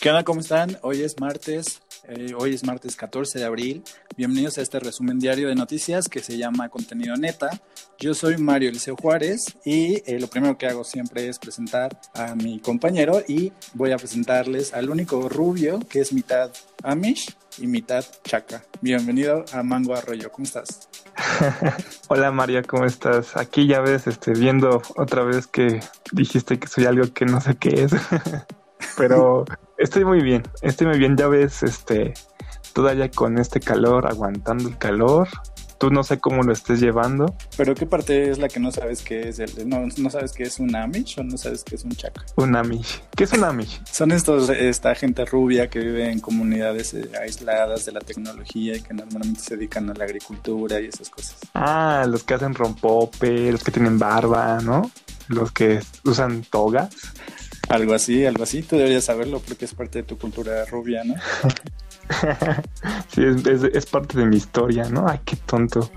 [0.00, 0.24] ¿Qué onda?
[0.24, 0.78] ¿Cómo están?
[0.80, 3.82] Hoy es martes, eh, hoy es martes 14 de abril.
[4.16, 7.50] Bienvenidos a este resumen diario de noticias que se llama Contenido Neta.
[7.98, 12.34] Yo soy Mario Eliseo Juárez y eh, lo primero que hago siempre es presentar a
[12.34, 16.50] mi compañero y voy a presentarles al único rubio que es mitad
[16.82, 18.64] Amish y mitad Chaca.
[18.80, 20.88] Bienvenido a Mango Arroyo, ¿cómo estás?
[22.08, 23.36] Hola Mario, ¿cómo estás?
[23.36, 25.80] Aquí ya ves, este, viendo otra vez que
[26.12, 27.92] dijiste que soy algo que no sé qué es.
[29.08, 29.44] Pero
[29.78, 31.16] estoy muy bien, estoy muy bien.
[31.16, 32.14] Ya ves, este,
[32.72, 35.28] todavía con este calor, aguantando el calor.
[35.78, 37.34] Tú no sé cómo lo estés llevando.
[37.56, 40.42] Pero ¿qué parte es la que no sabes que es el, no, no sabes que
[40.42, 42.22] es un Amish o no sabes que es un Chaca?
[42.36, 43.02] Un Amish.
[43.16, 43.80] ¿Qué es un Amish?
[43.90, 48.82] Son estos, esta gente rubia que vive en comunidades eh, aisladas de la tecnología y
[48.82, 51.38] que normalmente se dedican a la agricultura y esas cosas.
[51.54, 54.90] Ah, los que hacen rompope, los que tienen barba, ¿no?
[55.28, 56.94] Los que usan togas.
[57.70, 58.62] Algo así, algo así.
[58.62, 61.14] Tú deberías saberlo porque es parte de tu cultura rubia, ¿no?
[63.14, 63.22] sí,
[63.72, 65.08] es, parte de mi historia, ¿no?
[65.08, 65.88] Ay, qué tonto.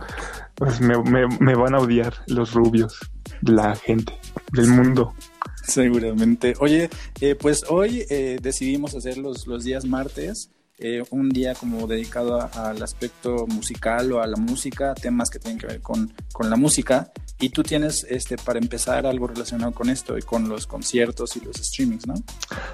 [0.53, 2.99] Pues me, van a odiar los rubios,
[3.41, 4.13] la gente,
[4.51, 5.15] del mundo.
[5.63, 6.53] Seguramente.
[6.59, 10.51] Oye, eh, pues hoy eh, decidimos hacer los, los días martes.
[10.77, 15.57] Eh, un día como dedicado al aspecto musical o a la música, temas que tienen
[15.57, 17.11] que ver con, con la música.
[17.43, 21.41] Y tú tienes, este, para empezar, algo relacionado con esto y con los conciertos y
[21.41, 22.13] los streamings, ¿no?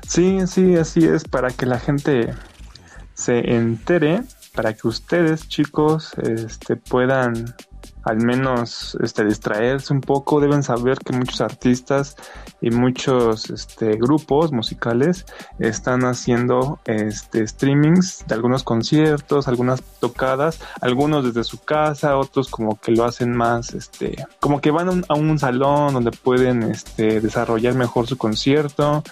[0.08, 2.36] Sí, sí, así es, para que la gente
[3.16, 4.22] se entere,
[4.54, 7.56] para que ustedes, chicos, este, puedan
[8.04, 12.16] al menos este, distraerse un poco, deben saber que muchos artistas
[12.62, 15.26] y muchos este, grupos musicales
[15.60, 22.80] están haciendo este, streamings de algunos conciertos, algunas tocadas, algunos desde su casa, otros como
[22.80, 27.74] que lo hacen más, este, como que van a un, salón donde pueden este, desarrollar
[27.76, 29.04] mejor su concierto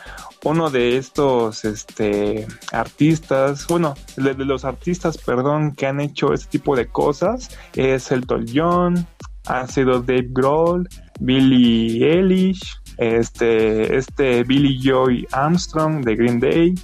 [0.43, 6.75] uno de estos este, artistas, bueno, de, los artistas, perdón, que han hecho este tipo
[6.75, 9.08] de cosas es Elton John,
[9.45, 10.87] ha sido Dave Grohl,
[11.20, 16.75] Billy Eilish, este, este Billy Joy Armstrong de Green Day,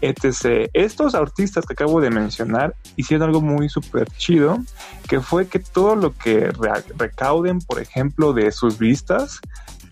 [0.00, 0.68] etc.
[0.72, 4.58] Estos artistas que acabo de mencionar hicieron algo muy súper chido,
[5.08, 6.50] que fue que todo lo que
[6.96, 9.40] recauden, por ejemplo, de sus vistas,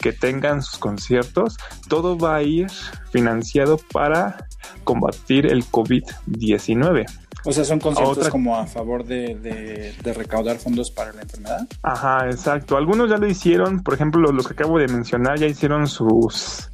[0.02, 1.56] que tengan sus conciertos,
[1.88, 2.70] todo va a ir
[3.10, 4.48] financiado para
[4.84, 7.06] combatir el COVID-19.
[7.44, 11.66] O sea, son conciertos como a favor de, recaudar fondos para la enfermedad.
[11.82, 12.76] Ajá, exacto.
[12.76, 16.68] Algunos ya lo hicieron, por ejemplo, los, que acabo de mencionar ya hicieron sus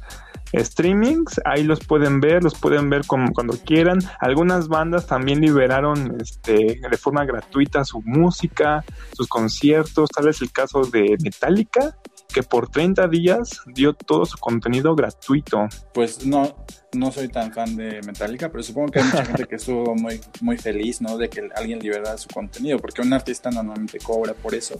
[0.55, 3.99] streamings, ahí los pueden ver, los pueden ver como cuando quieran.
[4.19, 10.51] Algunas bandas también liberaron este, de forma gratuita su música, sus conciertos, tal vez el
[10.51, 11.95] caso de Metallica,
[12.33, 15.67] que por 30 días dio todo su contenido gratuito.
[15.93, 16.55] Pues no,
[16.93, 20.21] no soy tan fan de Metallica, pero supongo que hay mucha gente que estuvo muy,
[20.41, 21.17] muy feliz, ¿no?
[21.17, 24.79] De que alguien liberara su contenido, porque un artista normalmente cobra por eso.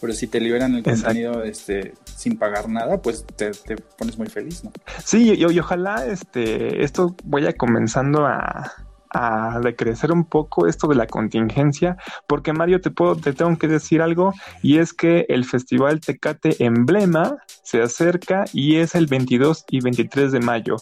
[0.00, 3.52] Pero si te liberan el contenido este, sin pagar nada, pues te,
[3.98, 4.72] pones muy feliz, ¿no?
[5.04, 8.72] Sí, y, y ojalá este, esto vaya comenzando a,
[9.14, 13.68] a decrecer un poco esto de la contingencia, porque Mario, te, puedo, te tengo que
[13.68, 19.64] decir algo, y es que el Festival Tecate Emblema se acerca y es el 22
[19.70, 20.76] y 23 de mayo.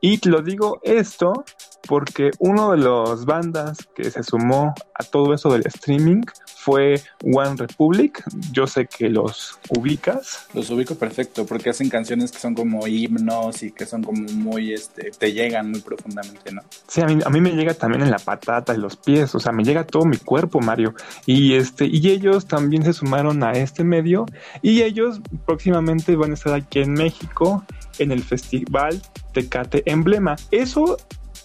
[0.00, 1.44] Y lo digo esto
[1.88, 6.22] porque uno de los bandas que se sumó a todo eso del streaming
[6.58, 8.24] fue One Republic.
[8.52, 10.48] Yo sé que los ubicas.
[10.54, 14.72] Los ubico perfecto porque hacen canciones que son como himnos y que son como muy,
[14.72, 16.62] este, te llegan muy profundamente, ¿no?
[16.88, 19.40] Sí, a mí, a mí me llega también en la patata y los pies, o
[19.40, 20.94] sea, me llega todo mi cuerpo, Mario.
[21.26, 24.26] Y este, y ellos también se sumaron a este medio
[24.60, 27.64] y ellos próximamente van a estar aquí en México
[27.98, 29.00] en el festival
[29.32, 30.36] Tecate Emblema.
[30.50, 30.96] Eso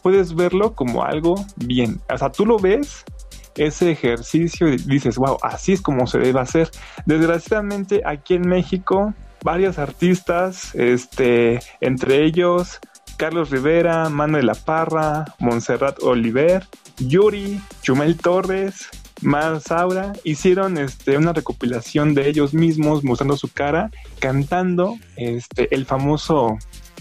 [0.01, 2.01] puedes verlo como algo bien.
[2.13, 3.05] O sea, tú lo ves
[3.55, 6.69] ese ejercicio y dices, wow, así es como se debe hacer.
[7.05, 12.79] Desgraciadamente aquí en México, varios artistas, este, entre ellos
[13.17, 16.67] Carlos Rivera, Manuel La Parra, Montserrat Oliver,
[16.97, 18.89] Yuri, Chumel Torres,
[19.21, 25.85] Mar Saura, hicieron este, una recopilación de ellos mismos mostrando su cara, cantando este, el
[25.85, 26.57] famoso,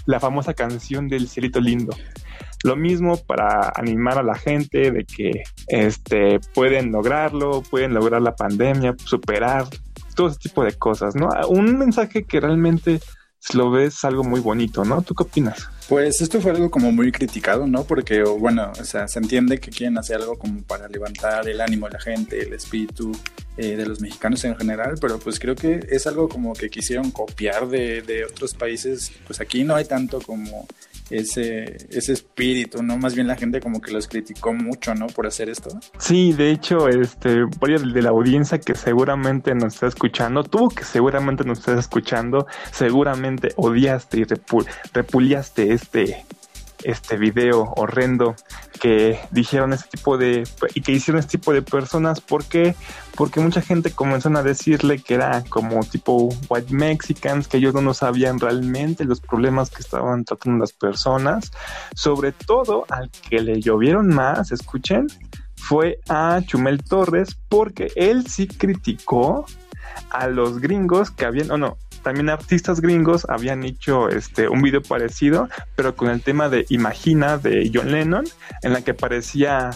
[0.06, 1.96] la famosa canción del Cielito Lindo.
[2.64, 8.36] Lo mismo para animar a la gente de que este, pueden lograrlo, pueden lograr la
[8.36, 9.66] pandemia, superar
[10.14, 11.28] todo ese tipo de cosas, ¿no?
[11.48, 13.00] Un mensaje que realmente
[13.54, 15.02] lo ves algo muy bonito, ¿no?
[15.02, 15.68] ¿Tú qué opinas?
[15.88, 17.84] Pues esto fue algo como muy criticado, ¿no?
[17.84, 21.86] Porque, bueno, o sea, se entiende que quieren hacer algo como para levantar el ánimo
[21.86, 23.12] de la gente, el espíritu
[23.56, 27.10] eh, de los mexicanos en general, pero pues creo que es algo como que quisieron
[27.10, 29.12] copiar de, de otros países.
[29.26, 30.66] Pues aquí no hay tanto como
[31.18, 32.96] ese, ese espíritu, ¿no?
[32.96, 35.06] Más bien la gente como que los criticó mucho, ¿no?
[35.06, 35.70] Por hacer esto.
[35.98, 40.84] Sí, de hecho, este, varios de la audiencia que seguramente nos está escuchando, tú que
[40.84, 44.24] seguramente nos estás escuchando, seguramente odiaste y
[44.92, 46.24] repuliaste este,
[46.84, 48.34] este video horrendo
[48.80, 50.44] que dijeron ese tipo de
[50.74, 52.74] y que hicieron este tipo de personas ¿por qué?
[53.14, 57.94] porque mucha gente comenzó a decirle que era como tipo white mexicans que ellos no
[57.94, 61.50] sabían realmente los problemas que estaban tratando las personas
[61.94, 65.06] sobre todo al que le llovieron más escuchen
[65.56, 69.46] fue a Chumel Torres porque él sí criticó
[70.10, 74.82] a los gringos que habían, o no, también artistas gringos habían hecho este un video
[74.82, 78.24] parecido, pero con el tema de Imagina de John Lennon,
[78.62, 79.70] en la que parecía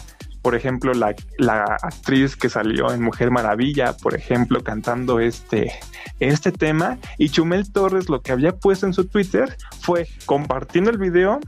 [0.46, 5.72] por ejemplo, la, la, actriz que salió en Mujer Maravilla, por ejemplo, cantando este,
[6.20, 6.98] este tema.
[7.18, 11.40] Y Chumel Torres lo que había puesto en su Twitter fue compartiendo el video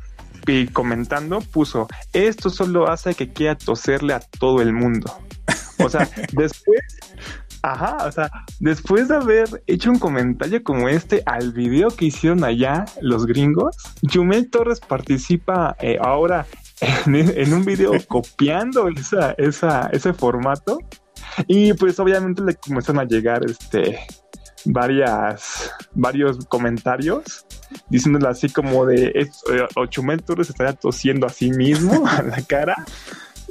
[0.49, 5.17] y comentando, puso, esto solo hace que quiera toserle a todo el mundo.
[5.79, 6.81] O sea, después
[7.63, 12.45] Ajá, o sea, después de haber hecho un comentario como este al video que hicieron
[12.45, 16.47] allá los gringos, Jumel Torres participa eh, ahora
[17.07, 20.79] en, un video copiando esa, esa, ese formato.
[21.47, 23.99] Y pues obviamente le comenzaron a llegar este
[24.65, 27.47] varias varios comentarios
[27.89, 29.29] diciéndole así como de eh,
[29.89, 32.85] Chumel Torres estaría tosiendo a sí mismo a la cara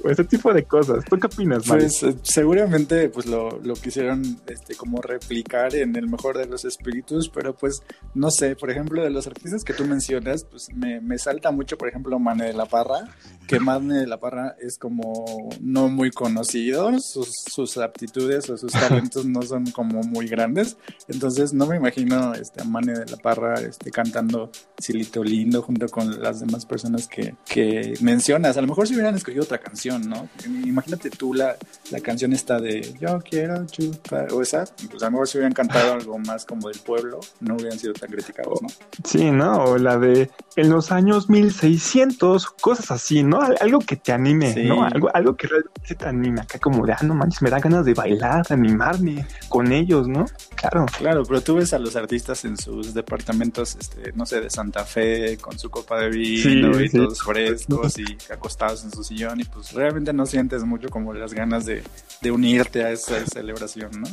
[0.06, 1.04] ese tipo de cosas.
[1.06, 6.08] ¿Tú qué opinas, Pues eh, seguramente pues lo, lo, quisieron este, como replicar en el
[6.08, 7.82] mejor de los espíritus, pero pues
[8.14, 11.78] no sé, por ejemplo, de los artistas que tú mencionas, pues me, me salta mucho,
[11.78, 13.10] por ejemplo, Mane de la Parra,
[13.48, 18.72] que Mane de la Parra es como no muy conocido, sus, sus aptitudes o sus
[18.72, 20.78] talentos no son como muy grandes,
[21.08, 25.88] entonces no me imagino este, a Mane de la Parra este, cantando Silito Lindo junto
[25.88, 28.58] con las demás personas que, que mencionas.
[28.58, 30.30] A lo mejor si hubieran escogido otra canción, ¿no?
[30.46, 31.56] Imagínate tú la,
[31.92, 35.54] la canción esta de Yo quiero chupar, o esa, pues a lo mejor si hubieran
[35.54, 38.68] cantado algo más como del pueblo, no hubieran sido tan criticados, ¿no?
[39.04, 39.64] Sí, ¿no?
[39.64, 43.42] O la de en los años 1600, cosas así, ¿no?
[43.42, 44.84] Algo que te anime, ¿no?
[44.84, 47.86] Algo, algo que realmente te anime, acá como de, ah, no manches, me da ganas
[47.86, 50.26] de bailar, de animarme con ellos, ¿no?
[50.56, 50.86] Claro.
[50.98, 54.84] Claro, pero tú ves a los artistas en sus departamentos, este, no sé, de Santa
[54.84, 59.44] Fe, con su copa de vino y todos frescos y acostados en su sillón y
[59.44, 61.84] pues realmente no sientes mucho como las ganas de,
[62.30, 64.08] unirte a esa celebración, ¿no?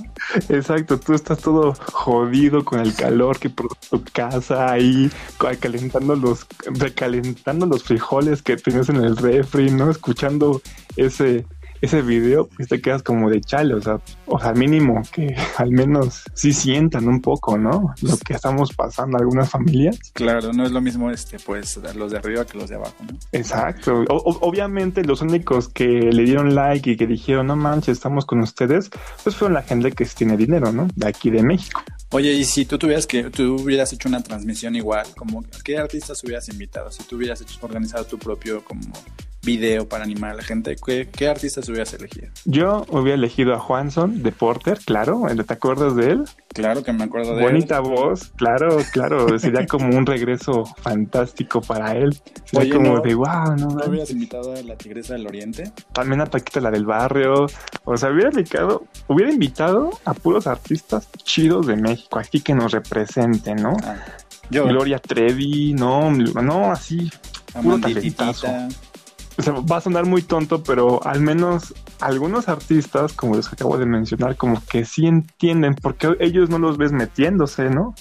[0.48, 5.10] Exacto, tú estás todo jodido con el calor que por tu casa ahí
[5.58, 9.90] calentando los recalentando los frijoles que tienes en el refri, ¿no?
[9.90, 10.62] Escuchando
[10.96, 11.44] ese
[11.84, 15.70] ese video, pues te quedas como de chale, o sea, o sea, mínimo que al
[15.70, 17.94] menos sí sientan un poco, ¿no?
[18.02, 19.98] Lo que estamos pasando algunas familias.
[20.12, 23.18] Claro, no es lo mismo este, pues, los de arriba que los de abajo, ¿no?
[23.32, 24.04] Exacto.
[24.08, 28.90] obviamente los únicos que le dieron like y que dijeron, no manches, estamos con ustedes,
[29.22, 30.88] pues fueron la gente que tiene dinero, ¿no?
[30.94, 31.82] De aquí de México.
[32.10, 36.22] Oye, y si tú tuvieras que, tú hubieras hecho una transmisión igual, como, ¿qué artistas
[36.22, 36.90] hubieras invitado?
[36.90, 38.82] Si tú hubieras hecho, organizado tu propio como
[39.44, 42.28] video para animar a la gente, ¿qué, qué artistas hubieras elegido?
[42.44, 46.24] Yo hubiera elegido a Juanson de Porter, claro, ¿te acuerdas de él?
[46.48, 51.92] Claro que me acuerdo de Bonita voz, claro, claro, sería como un regreso fantástico para
[51.92, 52.16] él.
[52.44, 53.68] Sería como de wow, ¿no?
[53.68, 55.72] ¿No hubieras invitado a la Tigresa del Oriente?
[55.92, 57.46] También a Paquita la del barrio,
[57.84, 62.72] o sea, hubiera invitado, hubiera invitado a puros artistas chidos de México, aquí que nos
[62.72, 63.76] representen, ¿no?
[63.82, 63.96] Ah,
[64.50, 67.10] Gloria Trevi, no, no, así,
[67.52, 68.46] puro talentazo
[69.36, 73.54] o sea, va a sonar muy tonto, pero al menos algunos artistas, como los que
[73.54, 77.94] acabo de mencionar, como que sí entienden porque ellos no los ves metiéndose, ¿no?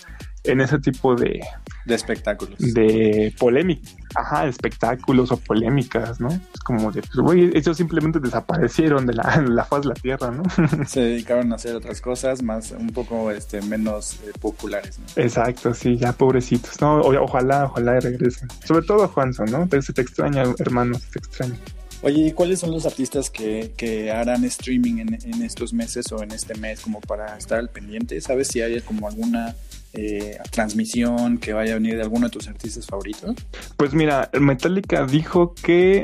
[0.44, 1.42] En ese tipo de...
[1.86, 2.58] De espectáculos.
[2.60, 3.90] De polémica.
[4.16, 6.30] Ajá, espectáculos o polémicas, ¿no?
[6.30, 10.32] Es como de, pues, güey, ellos simplemente desaparecieron de la, la, faz de la tierra,
[10.32, 10.44] ¿no?
[10.86, 15.06] Se dedicaron a hacer otras cosas más, un poco este, menos eh, populares, ¿no?
[15.22, 17.00] Exacto, sí, ya pobrecitos, ¿no?
[17.00, 18.50] ojalá, ojalá regresen.
[18.66, 19.68] Sobre todo Juanson, ¿no?
[19.68, 21.56] Te, se te extraña, hermano, se te extraña.
[22.02, 26.22] Oye, ¿y cuáles son los artistas que, que harán streaming en, en, estos meses o
[26.22, 28.20] en este mes como para estar al pendiente?
[28.20, 29.56] ¿Sabes si hay como alguna
[29.94, 33.36] eh, transmisión que vaya a venir de alguno de tus artistas favoritos?
[33.78, 36.04] Pues mira, Metallica dijo que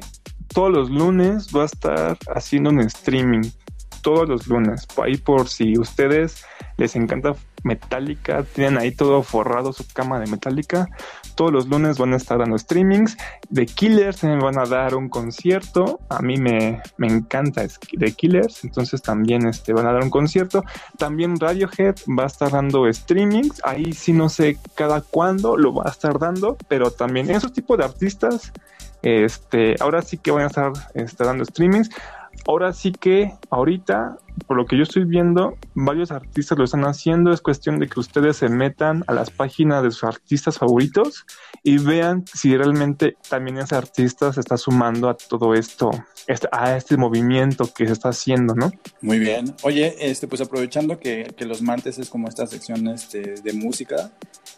[0.54, 3.50] todos los lunes va a estar haciendo un streaming
[4.02, 4.88] todos los lunes.
[5.04, 6.44] Ahí por si ustedes
[6.80, 10.88] les encanta Metallica, tienen ahí todo forrado su cama de Metallica.
[11.36, 13.18] Todos los lunes van a estar dando streamings.
[13.50, 16.00] De Killers me van a dar un concierto.
[16.10, 20.64] A mí me, me encanta The Killers, entonces también este, van a dar un concierto.
[20.98, 23.62] También Radiohead va a estar dando streamings.
[23.66, 27.78] Ahí sí no sé cada cuándo lo va a estar dando, pero también esos tipos
[27.78, 28.54] de artistas,
[29.02, 31.90] este, ahora sí que van a estar este, dando streamings.
[32.48, 34.18] Ahora sí que ahorita
[34.48, 37.32] por lo que yo estoy viendo, varios artistas lo están haciendo.
[37.32, 41.26] Es cuestión de que ustedes se metan a las páginas de sus artistas favoritos
[41.64, 45.92] y vean si realmente también ese artista se está sumando a todo esto,
[46.28, 48.72] este, a este movimiento que se está haciendo, ¿no?
[49.02, 49.56] Muy bien.
[49.64, 54.12] Oye, este, pues aprovechando que, que los martes es como esta sección este, de música,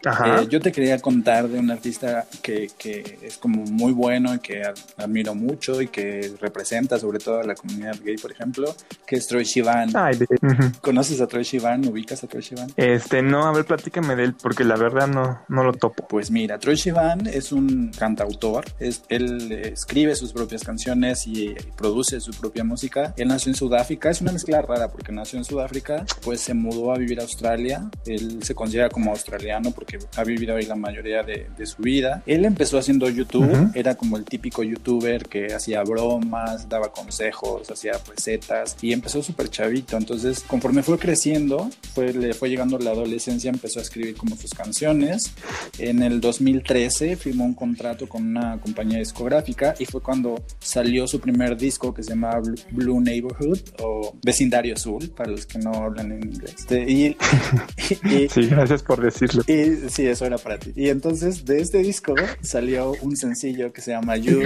[0.03, 4.39] eh, yo te quería contar de un artista que, que, es como muy bueno y
[4.39, 4.63] que
[4.97, 9.27] admiro mucho y que representa sobre todo a la comunidad gay, por ejemplo, que es
[9.27, 11.87] Troy Sivan ¿Conoces a Troy Sivan?
[11.87, 12.71] ¿Ubicas a Troy Sivan?
[12.75, 16.07] Este, no, a ver, platícame de él, porque la verdad no, no lo topo.
[16.07, 22.19] Pues mira, Troy Sivan es un cantautor, es, él escribe sus propias canciones y, produce
[22.19, 23.13] su propia música.
[23.17, 26.93] Él nació en Sudáfrica, es una mezcla rara porque nació en Sudáfrica, pues se mudó
[26.93, 27.89] a vivir a Australia.
[28.05, 32.23] Él se considera como australiano porque ha vivido ahí la mayoría de, su vida.
[32.25, 37.93] Él empezó haciendo YouTube, era como el típico youtuber que hacía bromas, daba consejos, hacía
[38.07, 39.97] recetas y empezó súper chavito.
[39.97, 44.51] Entonces, conforme fue creciendo, fue, le fue llegando la adolescencia, empezó a escribir como sus
[44.51, 45.31] canciones.
[45.77, 51.19] En el 2013 firmó un contrato con una compañía discográfica y fue cuando salió su
[51.19, 52.41] primer disco que se llama
[52.71, 56.55] Blue Neighborhood o Vecindario Azul, para los que no hablan en inglés.
[56.57, 57.17] Este, y,
[58.29, 59.43] sí, gracias por decirlo.
[59.47, 60.71] Y, sí, eso era para ti.
[60.75, 64.41] Y entonces de este disco salió un sencillo que se llama You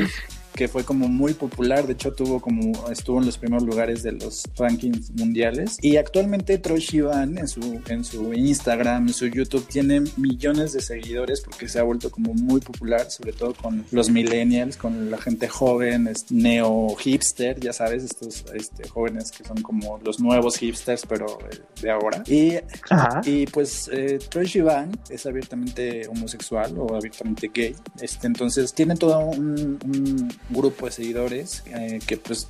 [0.56, 4.14] que fue como muy popular, de hecho tuvo como estuvo en los primeros lugares de
[4.14, 5.78] los rankings mundiales.
[5.82, 10.82] Y actualmente Troy Sivan en su en su Instagram, en su YouTube tiene millones de
[10.82, 15.18] seguidores porque se ha vuelto como muy popular, sobre todo con los millennials, con la
[15.18, 21.06] gente joven, neo hipster, ya sabes, estos este, jóvenes que son como los nuevos hipsters
[21.06, 22.24] pero eh, de ahora.
[22.28, 22.54] Y,
[23.26, 29.20] y pues eh, Troy Sivan es abiertamente homosexual o abiertamente gay, este entonces tiene todo
[29.20, 29.78] un
[30.50, 32.48] grupo de seguidores eh, que pues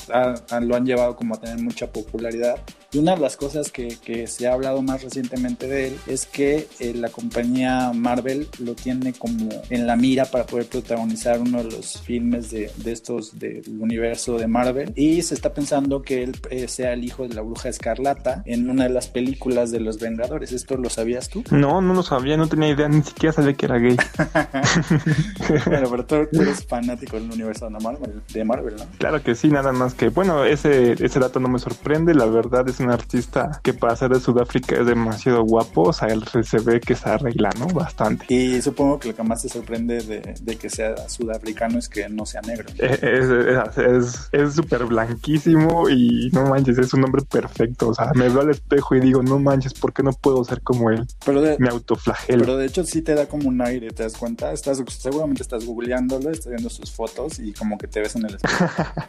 [0.61, 2.59] lo han llevado como a tener mucha popularidad.
[2.91, 6.25] Y una de las cosas que, que se ha hablado más recientemente de él es
[6.25, 11.61] que eh, la compañía Marvel lo tiene como en la mira para poder protagonizar uno
[11.61, 14.93] de los filmes de, de estos del universo de Marvel.
[14.95, 18.69] Y se está pensando que él eh, sea el hijo de la bruja escarlata en
[18.69, 20.53] una de las películas de los Vengadores.
[20.53, 21.43] ¿Esto lo sabías tú?
[21.51, 23.97] No, no lo sabía, no tenía idea, ni siquiera sabía que era gay.
[25.65, 28.85] bueno, pero tú, tú eres fanático del universo de Marvel, de Marvel, ¿no?
[28.97, 32.67] Claro que sí, nada más que, bueno, ese, ese dato no me sorprende, la verdad
[32.67, 36.59] es un artista que para ser de Sudáfrica es demasiado guapo, o sea, él se
[36.59, 37.67] ve que se arregla, ¿no?
[37.67, 38.25] Bastante.
[38.33, 42.25] Y supongo que lo que más te sorprende de, que sea sudafricano es que no
[42.25, 42.65] sea negro.
[42.79, 48.49] Es súper blanquísimo y no manches, es un hombre perfecto, o sea, me veo al
[48.49, 51.05] espejo y digo, no manches, ¿por qué no puedo ser como él?
[51.25, 52.41] Pero de, me autoflagelo.
[52.41, 54.51] Pero de hecho sí te da como un aire, ¿te das cuenta?
[54.51, 58.35] Estás, seguramente estás googleándolo, estás viendo sus fotos y como que te ves en el
[58.35, 58.65] espejo.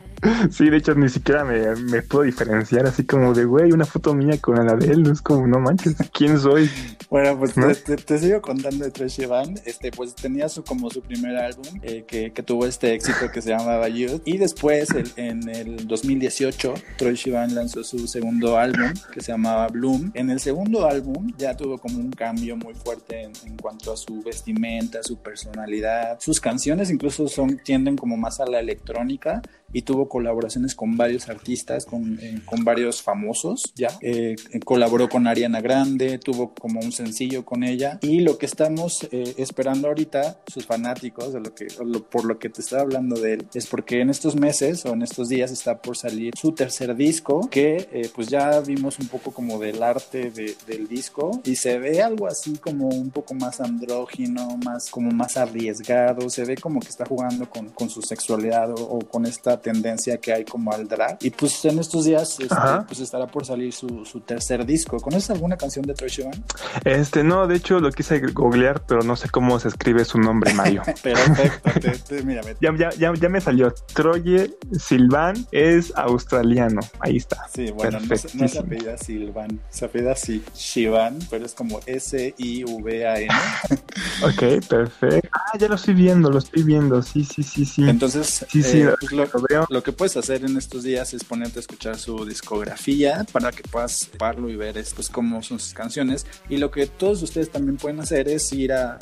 [0.50, 4.38] sí, de hecho ni siquiera me, puedo diferenciar así como de, güey, una foto mía
[4.40, 6.70] con la de él, no es como, no manches, ¿quién soy?
[7.10, 11.36] Bueno, pues te, sigo contando de Trash Van, este, pues tenía su, como su primer
[11.36, 15.86] álbum eh, que, que, tuvo este éxito que se llamaba Youth y después en el
[15.86, 20.10] 2018 Troy Sivan lanzó su segundo álbum que se llamaba Bloom.
[20.14, 23.96] En el segundo álbum ya tuvo como un cambio muy fuerte en, en cuanto a
[23.96, 29.82] su vestimenta, su personalidad, sus canciones incluso son tienden como más a la electrónica y
[29.82, 33.88] tuvo colaboraciones con varios artistas, con, eh, con varios famosos, ya.
[34.00, 39.06] Eh, colaboró con Ariana Grande, tuvo como un sencillo con ella y lo que estamos
[39.10, 41.66] eh, esperando ahorita, sus fanáticos, de lo que,
[42.10, 45.02] por lo que te estaba hablando de él, es porque en estos meses o en
[45.02, 49.58] estos días está por salir su tercer disco, que pues ya vimos un poco como
[49.58, 54.90] del arte del disco y se ve algo así como un poco más andrógino, más
[54.90, 59.26] como más arriesgado, se ve como que está jugando con, con su sexualidad o con
[59.26, 61.18] esta tendencia que hay como al drag.
[61.20, 62.54] Y pues en estos días este,
[62.86, 64.98] pues estará por salir su, su, tercer disco.
[64.98, 66.44] ¿Conoces alguna canción de Troy Sivan?
[66.84, 70.52] Este, no, de hecho lo quise googlear, pero no sé cómo se escribe su nombre,
[70.54, 70.82] Mario.
[71.02, 72.24] Perfecto, te,
[72.60, 73.72] ya, ya, ya, ya, me salió.
[73.94, 76.80] Troye Silvan es australiano.
[77.00, 77.46] Ahí está.
[77.52, 83.28] Sí, bueno, no, no, se apellida Silvan, se apellida Shivan, pero es como S-I-V-A-N.
[84.22, 85.28] ok, perfecto.
[85.32, 87.02] Ah, ya lo estoy viendo, lo estoy viendo.
[87.02, 87.88] Sí, sí, sí, sí.
[87.88, 89.12] Entonces, sí, sí, eh, pues
[89.48, 89.66] veo.
[89.70, 93.62] Lo que puedes hacer en estos días es ponerte a escuchar su discografía para que
[93.62, 96.26] puedas verlo y ver pues cómo son sus canciones.
[96.48, 98.98] Y lo que todos ustedes también pueden hacer es ir a,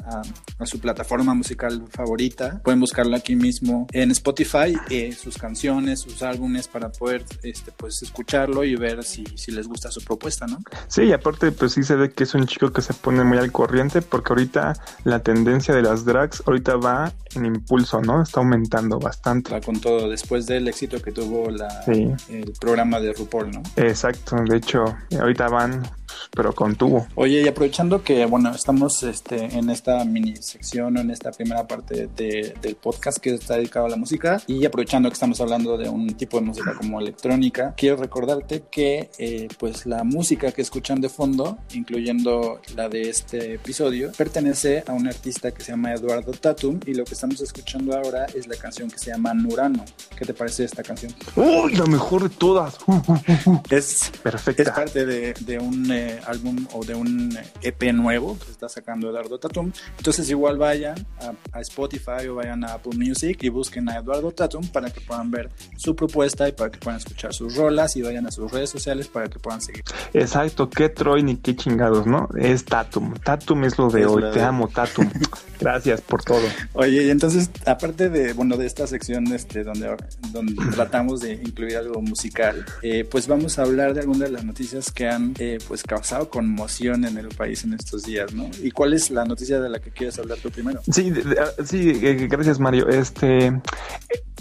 [0.58, 2.60] a, su plataforma musical favorita.
[2.62, 8.02] Pueden buscarlo aquí mismo en Spotify, eh, sus canciones, sus álbumes para poder este, pues
[8.02, 10.58] escucharlo y ver si, si les gusta su propuesta, ¿no?
[10.88, 13.38] Sí, y aparte pues sí se ve que es un chico que se pone muy
[13.38, 14.74] al corriente porque ahorita
[15.04, 18.22] la tendencia de las drags ahorita va en impulso, ¿no?
[18.22, 19.52] Está aumentando bastante.
[19.52, 23.62] Va con todo después del éxito que tuvo la, el programa de RuPaul, ¿no?
[23.76, 24.84] Exacto, de hecho
[25.18, 25.82] ahorita van
[26.30, 27.06] pero con tubo.
[27.14, 31.66] Oye, y aprovechando que, bueno, estamos este, en esta mini sección o en esta primera
[31.66, 35.88] parte del podcast que está dedicado a la música y aprovechando que estamos hablando de
[35.88, 41.00] un tipo de música como electrónica, quiero recordarte que eh, pues la música que escuchan
[41.00, 46.32] de fondo, incluyendo la de este episodio, pertenece a un artista que se llama Eduardo
[46.32, 49.84] Tatum y lo que estamos escuchando ahora es la canción que se llama Nurano.
[50.16, 51.12] ¿Qué te parece esta canción?
[51.36, 52.76] ¡Uy, la mejor de todas!
[52.86, 54.62] Uh, uh, uh, es, Perfecta.
[54.62, 55.90] es parte de, de un...
[55.90, 59.72] Eh, álbum o de un EP nuevo que está sacando Eduardo Tatum.
[59.98, 61.06] Entonces igual vayan
[61.52, 65.30] a, Spotify o vayan a Apple Music y busquen a Eduardo Tatum para que puedan
[65.30, 68.70] ver su propuesta y para que puedan escuchar sus rolas y vayan a sus redes
[68.70, 69.84] sociales para que puedan seguir.
[70.12, 72.28] Exacto, qué Troy ni qué chingados, ¿no?
[72.38, 73.14] Es Tatum.
[73.14, 74.24] Tatum es lo de hoy.
[74.32, 75.10] Te amo, Tatum.
[75.60, 76.42] Gracias por todo.
[76.74, 79.96] Oye, y entonces, aparte de, bueno, de esta sección este, donde,
[80.32, 84.44] donde tratamos de incluir algo musical, eh, pues vamos a hablar de algunas de las
[84.44, 88.48] noticias que han eh, pues causado conmoción en el país en estos días, ¿no?
[88.62, 90.80] ¿Y cuál es la noticia de la que quieres hablar tú primero?
[90.90, 92.88] Sí, ah, sí, eh, gracias Mario.
[92.88, 93.52] Este,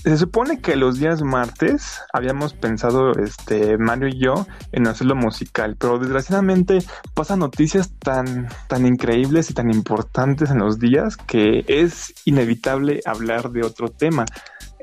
[0.03, 5.77] se supone que los días martes habíamos pensado, este, Mario y yo, en hacerlo musical,
[5.79, 6.79] pero desgraciadamente
[7.13, 13.51] pasan noticias tan, tan increíbles y tan importantes en los días que es inevitable hablar
[13.51, 14.25] de otro tema.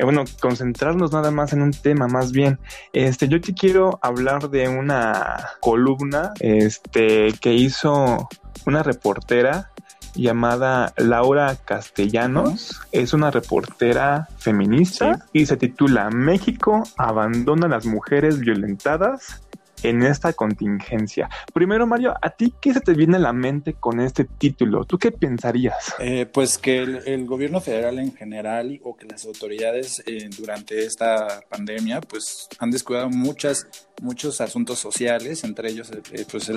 [0.00, 2.58] Eh, bueno, concentrarnos nada más en un tema, más bien.
[2.94, 8.26] Este, yo te quiero hablar de una columna, este, que hizo
[8.64, 9.72] una reportera
[10.14, 12.80] llamada Laura Castellanos.
[12.92, 19.42] Es una reportera feminista y se titula México abandona a las mujeres violentadas
[19.82, 21.28] en esta contingencia.
[21.52, 24.84] Primero, Mario, ¿a ti qué se te viene a la mente con este título?
[24.84, 25.94] ¿Tú qué pensarías?
[25.98, 31.42] Eh, pues que el, gobierno federal en general o que las autoridades eh, durante esta
[31.48, 33.66] pandemia pues han descuidado muchas
[34.00, 36.50] muchos asuntos sociales, entre ellos eh, pues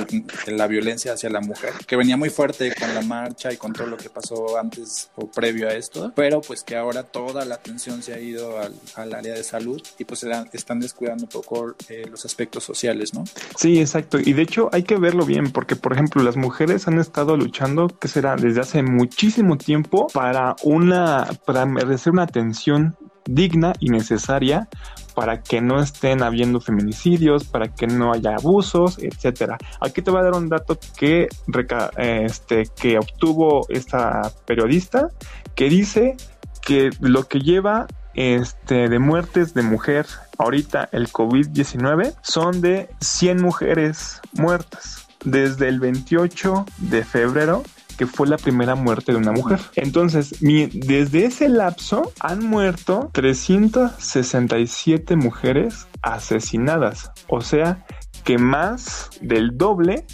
[0.48, 3.88] la violencia hacia la mujer, que venía muy fuerte con la marcha y con todo
[3.88, 8.02] lo que pasó antes o previo a esto, pero pues que ahora toda la atención
[8.02, 12.06] se ha ido al, al área de salud y pues están descuidando un poco eh,
[12.10, 13.13] los aspectos sociales,
[13.56, 14.20] Sí, exacto.
[14.20, 17.88] Y de hecho hay que verlo bien, porque por ejemplo las mujeres han estado luchando,
[17.88, 22.96] que será desde hace muchísimo tiempo, para una, para merecer una atención
[23.26, 24.68] digna y necesaria
[25.14, 29.58] para que no estén habiendo feminicidios, para que no haya abusos, etcétera.
[29.80, 31.28] Aquí te voy a dar un dato que,
[31.98, 35.10] este, que obtuvo esta periodista
[35.56, 36.18] que dice
[36.62, 40.06] que lo que lleva este, de muertes de mujer
[40.38, 47.64] ahorita el COVID-19 son de 100 mujeres muertas desde el 28 de febrero
[47.98, 49.60] que fue la primera muerte de una mujer.
[49.76, 57.12] Entonces, desde ese lapso han muerto 367 mujeres asesinadas.
[57.28, 57.86] O sea,
[58.24, 60.06] que más del doble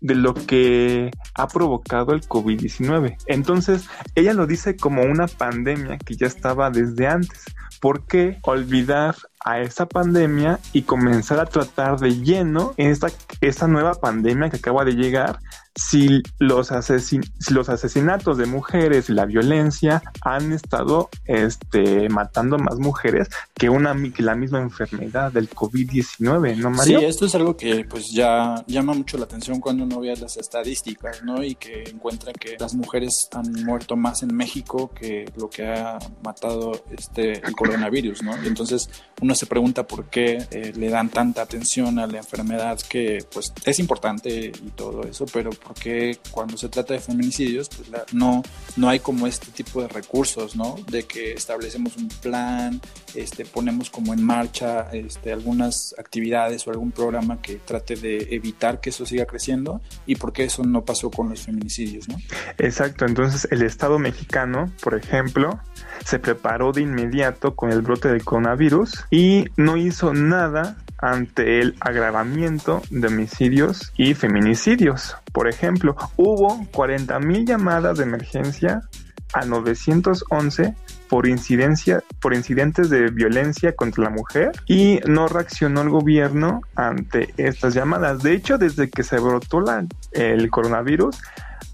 [0.00, 3.16] de lo que ha provocado el COVID-19.
[3.26, 7.44] Entonces, ella lo dice como una pandemia que ya estaba desde antes.
[7.80, 13.08] ¿Por qué olvidar a esa pandemia y comenzar a tratar de lleno esta,
[13.40, 15.38] esta nueva pandemia que acaba de llegar
[15.76, 22.58] si los, asesin si los asesinatos de mujeres y la violencia han estado este, matando
[22.58, 27.00] más mujeres que, una, que la misma enfermedad del COVID-19, ¿no, Mario?
[27.00, 30.38] Sí, esto es algo que pues ya llama mucho la atención cuando uno ve las
[30.38, 31.42] estadísticas, ¿no?
[31.42, 35.98] Y que encuentra que las mujeres han muerto más en México que lo que ha
[36.24, 38.20] matado este, el coronavirus.
[38.42, 38.88] Y entonces
[39.20, 43.52] uno se pregunta por qué eh, le dan tanta atención a la enfermedad que pues
[43.64, 48.42] es importante y todo eso, pero porque cuando se trata de feminicidios, pues no,
[48.76, 50.76] no hay como este tipo de recursos, ¿no?
[50.90, 52.80] De que establecemos un plan,
[53.14, 58.80] este, ponemos como en marcha este, algunas actividades o algún programa que trate de evitar
[58.80, 62.16] que eso siga creciendo y por qué eso no pasó con los feminicidios, ¿no?
[62.58, 65.58] Exacto, entonces el Estado mexicano, por ejemplo,
[66.04, 71.74] se preparó de inmediato con el brote del coronavirus y no hizo nada ante el
[71.80, 75.16] agravamiento de homicidios y feminicidios.
[75.32, 78.82] Por ejemplo, hubo 40.000 llamadas de emergencia
[79.32, 80.74] a 911
[81.08, 87.32] por incidencia, por incidentes de violencia contra la mujer y no reaccionó el gobierno ante
[87.36, 88.22] estas llamadas.
[88.22, 89.62] De hecho, desde que se brotó
[90.12, 91.16] el coronavirus,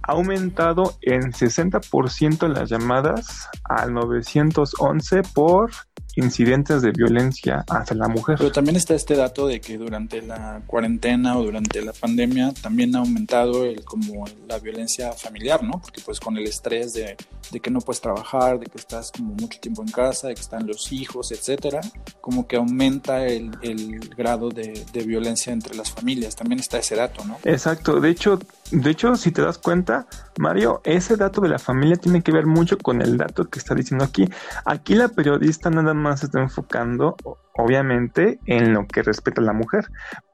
[0.02, 5.70] ha aumentado en 60% las llamadas al 911 por
[6.16, 8.36] incidentes de violencia hacia la mujer.
[8.38, 12.94] Pero también está este dato de que durante la cuarentena o durante la pandemia también
[12.96, 15.80] ha aumentado el, como la violencia familiar, ¿no?
[15.80, 17.16] Porque pues con el estrés de,
[17.50, 20.40] de que no puedes trabajar, de que estás como mucho tiempo en casa, de que
[20.40, 21.80] están los hijos, etcétera,
[22.20, 26.36] como que aumenta el, el grado de, de violencia entre las familias.
[26.36, 27.38] También está ese dato, ¿no?
[27.44, 28.00] Exacto.
[28.00, 28.38] De hecho,
[28.70, 30.06] de hecho, si te das cuenta,
[30.38, 33.74] Mario, ese dato de la familia tiene que ver mucho con el dato que está
[33.74, 34.28] diciendo aquí.
[34.64, 37.16] Aquí la periodista nada más se está enfocando,
[37.54, 39.86] obviamente, en lo que respeta a la mujer.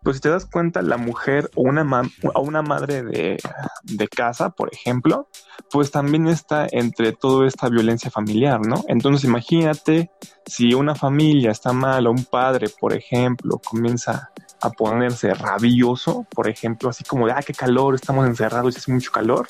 [0.03, 1.87] Pues si te das cuenta, la mujer o una,
[2.35, 3.39] una madre de,
[3.83, 5.29] de casa, por ejemplo,
[5.71, 8.85] pues también está entre toda esta violencia familiar, ¿no?
[8.89, 10.11] Entonces imagínate
[10.47, 16.49] si una familia está mal o un padre, por ejemplo, comienza a ponerse rabioso, por
[16.49, 19.47] ejemplo, así como de, ah, qué calor, estamos encerrados y hace mucho calor,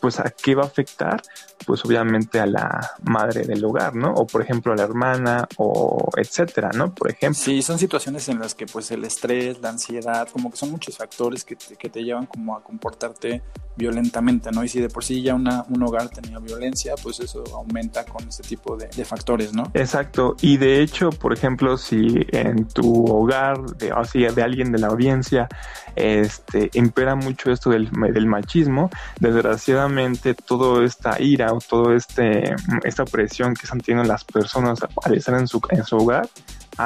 [0.00, 1.22] pues a qué va a afectar,
[1.66, 4.12] pues obviamente a la madre del hogar, ¿no?
[4.14, 6.94] O por ejemplo a la hermana o etcétera, ¿no?
[6.94, 7.40] Por ejemplo.
[7.40, 10.96] Sí, son situaciones en las que pues el estrés, la ansiedad, como que son muchos
[10.96, 13.42] factores que te, que te llevan como a comportarte
[13.76, 14.64] violentamente, ¿no?
[14.64, 18.26] Y si de por sí ya una, un hogar tenía violencia, pues eso aumenta con
[18.28, 19.70] este tipo de, de factores, ¿no?
[19.74, 20.36] Exacto.
[20.40, 24.78] Y de hecho, por ejemplo, si en tu hogar, de, o sea, de alguien de
[24.78, 25.48] la audiencia,
[25.96, 29.89] este, impera mucho esto del, del machismo, desgraciadamente
[30.46, 35.38] toda esta ira o toda este, esta presión que están teniendo las personas al estar
[35.38, 36.28] en su, en su hogar,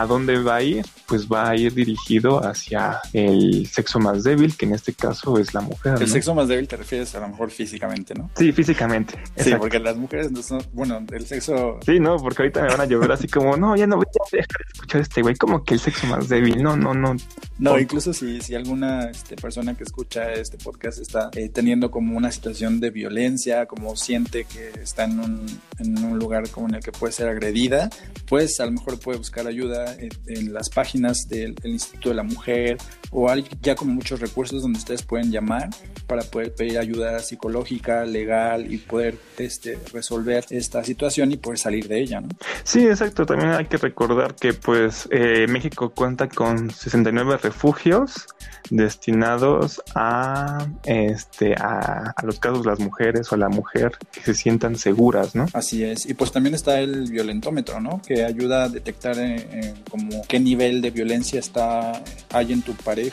[0.00, 0.84] ¿a dónde va a ir?
[1.06, 5.54] Pues va a ir dirigido hacia el sexo más débil, que en este caso es
[5.54, 6.00] la mujer.
[6.00, 8.30] El sexo más débil te refieres a lo mejor físicamente, ¿no?
[8.36, 9.14] Sí, físicamente.
[9.36, 11.78] Sí, porque las mujeres no son, bueno, el sexo...
[11.84, 14.36] Sí, no, porque ahorita me van a llover así como, no, ya no voy a
[14.36, 17.14] dejar de escuchar este güey, como que el sexo más débil, no, no, no.
[17.58, 22.16] No, incluso si, si alguna este, persona que escucha este podcast está eh, teniendo como
[22.16, 25.46] una situación de violencia, como siente que está en un,
[25.78, 27.90] en un lugar como en el que puede ser agredida,
[28.26, 32.78] pues a lo mejor puede buscar ayuda en, las páginas del, Instituto de la Mujer
[33.14, 35.70] o hay ya como muchos recursos donde ustedes pueden llamar
[36.06, 41.86] para poder pedir ayuda psicológica, legal y poder este, resolver esta situación y poder salir
[41.88, 42.28] de ella, ¿no?
[42.64, 43.24] Sí, exacto.
[43.24, 48.26] También hay que recordar que pues eh, México cuenta con 69 refugios
[48.70, 54.22] destinados a este a, a, los casos de las mujeres o a la mujer que
[54.22, 55.46] se sientan seguras, ¿no?
[55.52, 56.06] Así es.
[56.06, 58.02] Y pues también está el violentómetro, ¿no?
[58.02, 62.74] Que ayuda a detectar eh, eh, como qué nivel de violencia está hay en tu
[62.74, 63.03] pareja.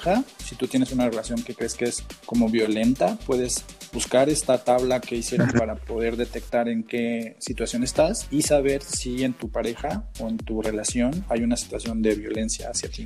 [0.44, 5.02] Si tú tienes una relación que crees que es como violenta, puedes buscar esta tabla
[5.02, 10.04] que hicieron para poder detectar en qué situación estás y saber si en tu pareja
[10.20, 13.06] o en tu relación hay una situación de violencia hacia ti.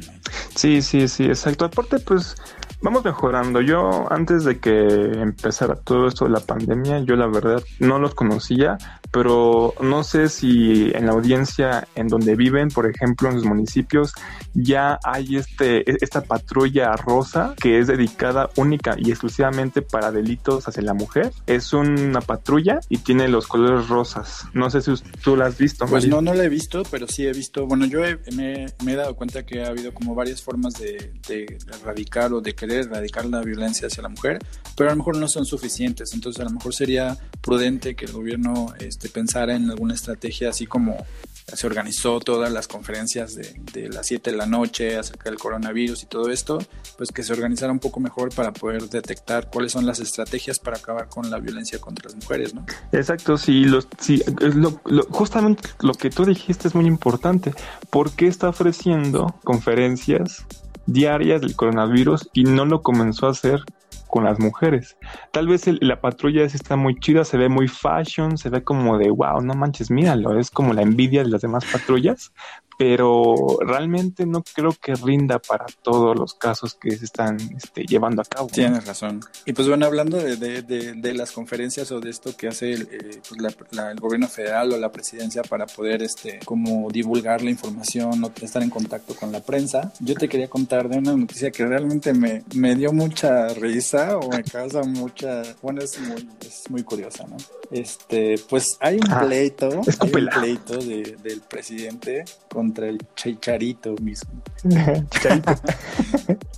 [0.55, 1.65] Sí, sí, sí, exacto.
[1.65, 2.35] Aparte, pues
[2.81, 3.61] vamos mejorando.
[3.61, 8.13] Yo antes de que empezara todo esto de la pandemia, yo la verdad no los
[8.13, 8.77] conocía,
[9.11, 14.13] pero no sé si en la audiencia en donde viven, por ejemplo, en los municipios,
[14.53, 20.83] ya hay este esta patrulla rosa que es dedicada única y exclusivamente para delitos hacia
[20.83, 21.31] la mujer.
[21.47, 24.45] Es una patrulla y tiene los colores rosas.
[24.53, 24.91] No sé si
[25.23, 25.85] tú la has visto.
[25.85, 27.65] Pues no, no la he visto, pero sí he visto.
[27.65, 31.13] Bueno, yo he, me, me, he dado cuenta que ha habido como varias formas de,
[31.27, 34.39] de erradicar o de querer erradicar la violencia hacia la mujer,
[34.75, 36.13] pero a lo mejor no son suficientes.
[36.13, 40.65] Entonces, a lo mejor sería prudente que el gobierno este, pensara en alguna estrategia así
[40.65, 41.05] como
[41.47, 46.05] se organizó todas las conferencias de, las 7 de la noche acerca del coronavirus y
[46.07, 46.59] todo esto,
[46.97, 50.77] pues que se organizara un poco mejor para poder detectar cuáles son las estrategias para
[50.77, 52.65] acabar con la violencia contra las mujeres, ¿no?
[52.91, 57.53] Exacto, sí, los, sí lo, lo, justamente lo que tú dijiste es muy importante.
[57.89, 60.45] ¿Por qué está ofreciendo conferencias
[60.87, 63.61] diarias del coronavirus y no lo comenzó a hacer
[64.07, 64.97] con las mujeres.
[65.31, 69.09] Tal vez la patrulla está muy chida, se ve muy fashion, se ve como de
[69.09, 72.31] wow, no manches, míralo, es como la envidia de las demás patrullas,
[72.77, 78.21] pero realmente no creo que rinda para todos los casos que se están este, llevando
[78.21, 78.47] a cabo.
[78.47, 79.21] Tienes razón.
[79.45, 82.73] Y pues bueno, hablando de, de, de, de las conferencias o de esto que hace
[82.73, 86.89] el, eh, pues la, la, el, gobierno federal o la presidencia para poder este, como
[86.91, 90.97] divulgar la información o estar en contacto con la prensa, yo te quería contar de
[90.97, 95.99] una noticia que realmente me, me dio mucha risa o me causa mucha, bueno, es
[95.99, 97.37] muy, es muy curiosa, ¿no?
[97.71, 102.23] este, pues hay un Ah, pleito, hay un pleito de- del presidente
[102.65, 104.41] contra el Chicharito mismo.
[105.09, 105.51] Chicharito.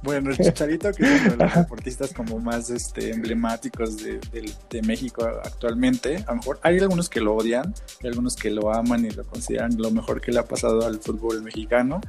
[0.04, 4.54] Bueno, el Chicharito, que es uno de los deportistas como más este, emblemáticos de, de-
[4.70, 8.74] de México actualmente, a lo mejor hay algunos que lo odian, hay algunos que lo
[8.74, 12.00] aman y lo consideran lo mejor que le ha pasado al fútbol mexicano.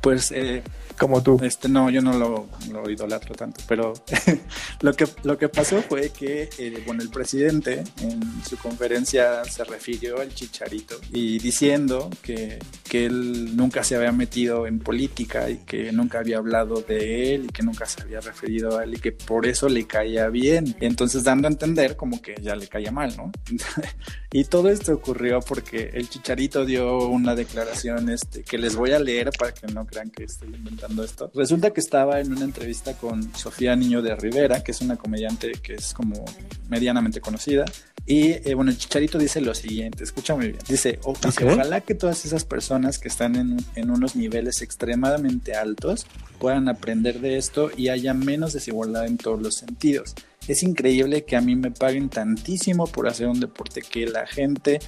[0.00, 0.62] Pues eh,
[0.96, 1.38] Como tú.
[1.42, 3.94] este no, yo no lo, lo idolatro tanto, pero
[4.80, 9.64] lo que lo que pasó fue que eh, bueno, el presidente en su conferencia se
[9.64, 12.58] refirió al Chicharito y diciendo que,
[12.88, 17.46] que él nunca se había metido en política y que nunca había hablado de él
[17.46, 20.76] y que nunca se había referido a él y que por eso le caía bien.
[20.80, 23.32] Entonces dando a entender como que ya le caía mal, ¿no?
[24.32, 28.98] y todo esto ocurrió porque el Chicharito dio una declaración este, que les voy a
[28.98, 31.30] leer para que no crean que estoy inventando esto.
[31.34, 35.52] Resulta que estaba en una entrevista con Sofía Niño de Rivera, que es una comediante
[35.62, 36.24] que es como
[36.68, 37.64] medianamente conocida.
[38.06, 40.58] Y eh, bueno, el Chicharito dice lo siguiente, escucha muy bien.
[40.66, 41.52] Dice, o- dice, Ok.
[41.54, 46.06] ojalá que todas esas personas que están en, en unos niveles extremadamente altos
[46.38, 50.14] puedan aprender de esto y haya menos desigualdad en todos los sentidos.
[50.48, 54.80] Es increíble que a mí me paguen tantísimo por hacer un deporte que la gente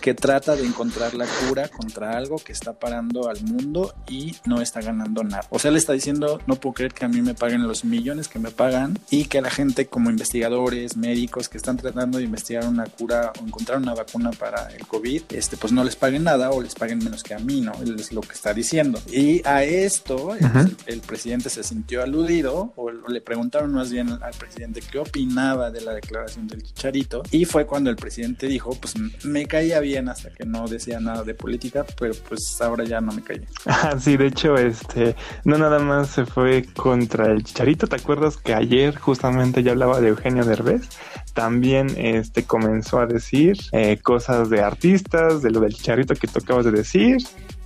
[0.00, 4.60] que trata de encontrar la cura contra algo que está parando al mundo y no
[4.60, 5.46] está ganando nada.
[5.50, 8.26] O sea, le está diciendo, no puedo creer que a mí me paguen los millones
[8.26, 12.24] que me pagan y que a la gente como investigadores, médicos que están tratando de
[12.24, 16.24] investigar una cura o encontrar una vacuna para el COVID, este, pues no les paguen
[16.24, 17.72] nada o les paguen menos que a mí, ¿no?
[17.84, 19.00] Es lo que está diciendo.
[19.12, 24.34] Y a esto el, el- presidente se sintió aludido o le preguntaron más bien al
[24.34, 28.94] presidente qué opinaba de la declaración del Chicharito y fue cuando el presidente dijo, pues
[29.24, 33.12] me caía bien hasta que no decía nada de política, pero pues ahora ya no
[33.12, 33.46] me caía.
[33.84, 37.86] Ah, sí, de hecho, este, no nada más se fue contra el Chicharito.
[37.86, 40.88] ¿Te acuerdas que ayer justamente ya hablaba de Eugenio Derbez?
[41.34, 46.38] También este comenzó a decir eh, cosas de artistas, de lo del Chicharito que tú
[46.38, 47.16] acabas de decir.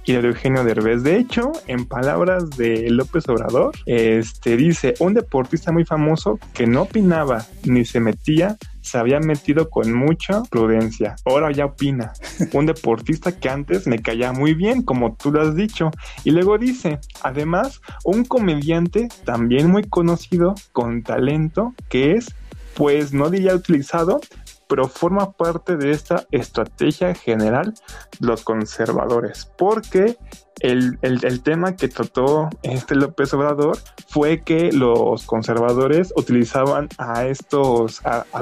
[0.08, 1.02] Y de Eugenio Derbez.
[1.02, 6.82] De hecho, en palabras de López Obrador, este dice un deportista muy famoso que no
[6.82, 11.16] opinaba ni se metía, se había metido con mucha prudencia.
[11.24, 12.12] Ahora ya opina
[12.52, 15.90] un deportista que antes me caía muy bien, como tú lo has dicho.
[16.22, 22.32] Y luego dice, además, un comediante también muy conocido, con talento, que es,
[22.76, 24.20] pues no diría utilizado,
[24.68, 27.74] pero forma parte de esta estrategia general
[28.20, 30.16] los conservadores, porque
[30.60, 38.00] el, el- tema que trató este López Obrador fue que los conservadores utilizaban a estos,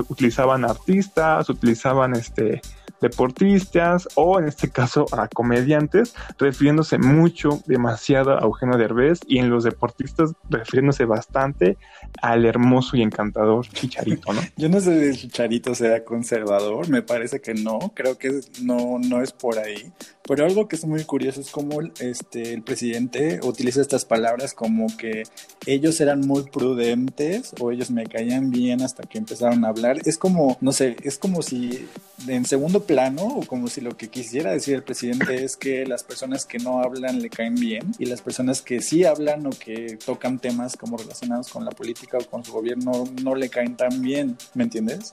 [0.08, 2.60] utilizaban artistas, utilizaban este
[3.00, 9.50] deportistas o en este caso a comediantes, refiriéndose mucho, demasiado a Eugenio Derbez y en
[9.50, 11.76] los deportistas refiriéndose bastante
[12.22, 14.40] al hermoso y encantador Chicharito, ¿no?
[14.56, 19.20] Yo no sé si Chicharito sea conservador, me parece que no, creo que no, no
[19.22, 19.92] es por ahí.
[20.26, 24.86] Pero algo que es muy curioso es cómo este, el presidente utiliza estas palabras como
[24.96, 25.24] que
[25.66, 29.98] ellos eran muy prudentes o ellos me caían bien hasta que empezaron a hablar.
[30.06, 31.86] Es como, no sé, es como si
[32.26, 36.04] en segundo plano o como si lo que quisiera decir el presidente es que las
[36.04, 39.98] personas que no hablan le caen bien y las personas que sí hablan o que
[40.04, 44.00] tocan temas como relacionados con la política o con su gobierno no le caen tan
[44.00, 45.10] bien, ¿me entiendes?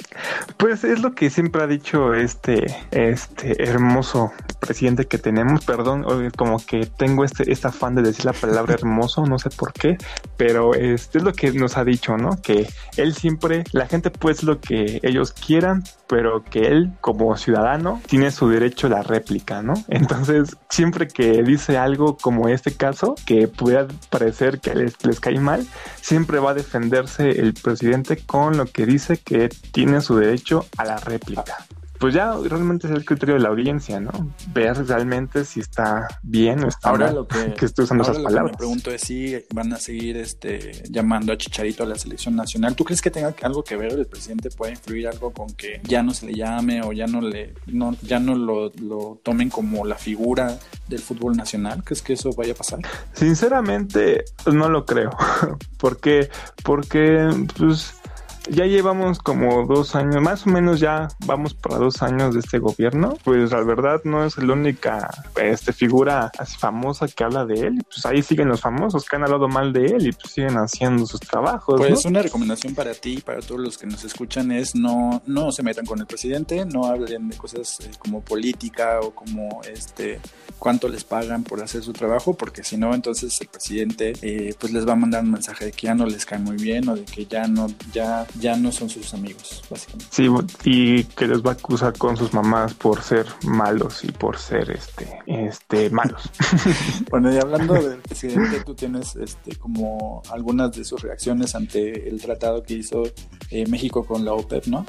[0.55, 5.65] Pues es lo que siempre ha dicho este, este hermoso presidente que tenemos.
[5.65, 6.05] Perdón,
[6.37, 9.97] como que tengo este, este afán de decir la palabra hermoso, no sé por qué,
[10.37, 12.41] pero este es lo que nos ha dicho, ¿no?
[12.41, 18.01] Que él siempre, la gente pues lo que ellos quieran, pero que él como ciudadano
[18.07, 19.73] tiene su derecho a la réplica, ¿no?
[19.87, 25.39] Entonces, siempre que dice algo como este caso, que pudiera parecer que les, les cae
[25.39, 25.65] mal,
[26.01, 30.85] siempre va a defenderse el presidente con lo que dice que tiene su derecho a
[30.85, 31.57] la réplica.
[32.01, 34.11] Pues ya realmente es el criterio de la audiencia, ¿no?
[34.55, 38.13] Ver realmente si está bien o está Ahora mal lo que, que esté usando ahora
[38.13, 38.53] esas lo que palabras.
[38.53, 42.75] me pregunto es si van a seguir este llamando a Chicharito a la selección nacional.
[42.75, 46.01] ¿Tú crees que tenga algo que ver el presidente puede influir algo con que ya
[46.01, 49.85] no se le llame o ya no le no, ya no lo, lo tomen como
[49.85, 51.83] la figura del fútbol nacional?
[51.83, 52.79] ¿Crees que eso vaya a pasar?
[53.13, 55.11] Sinceramente, no lo creo.
[55.77, 56.29] ¿Por qué?
[56.63, 58.00] Porque, pues,
[58.49, 62.59] ya llevamos como dos años, más o menos ya vamos para dos años de este
[62.59, 63.17] gobierno.
[63.23, 65.09] Pues la verdad no es la única
[65.41, 67.83] este, figura así famosa que habla de él.
[67.83, 71.05] Pues ahí siguen los famosos que han hablado mal de él y pues siguen haciendo
[71.05, 71.79] sus trabajos.
[71.79, 72.09] Pues ¿no?
[72.09, 75.63] una recomendación para ti y para todos los que nos escuchan es no, no se
[75.63, 80.19] metan con el presidente, no hablen de cosas eh, como política o como este
[80.61, 84.71] cuánto les pagan por hacer su trabajo, porque si no, entonces el presidente eh, pues
[84.71, 86.95] les va a mandar un mensaje de que ya no les cae muy bien o
[86.95, 90.07] de que ya no, ya ya no son sus amigos, básicamente.
[90.09, 90.27] Sí,
[90.63, 94.71] y que les va a acusar con sus mamás por ser malos y por ser
[94.71, 96.29] este, este, malos.
[97.09, 102.21] bueno, y hablando del presidente, tú tienes este como algunas de sus reacciones ante el
[102.21, 103.03] tratado que hizo
[103.49, 104.85] eh, México con la OPEP, ¿no?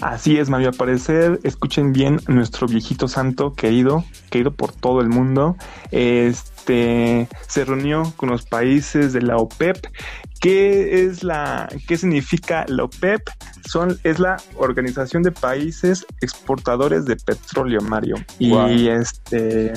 [0.00, 5.08] Así es, Mario, al parecer, escuchen bien nuestro viejito santo querido, querido por todo el
[5.08, 5.56] mundo.
[5.90, 9.86] Este se reunió con los países de la OPEP
[10.44, 13.22] ¿Qué es la, qué significa la OPEP?
[13.66, 18.16] Son, es la Organización de Países Exportadores de Petróleo, Mario.
[18.38, 19.72] Y este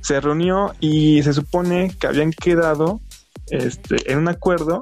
[0.00, 3.00] se reunió y se supone que habían quedado
[3.48, 4.78] este, en un acuerdo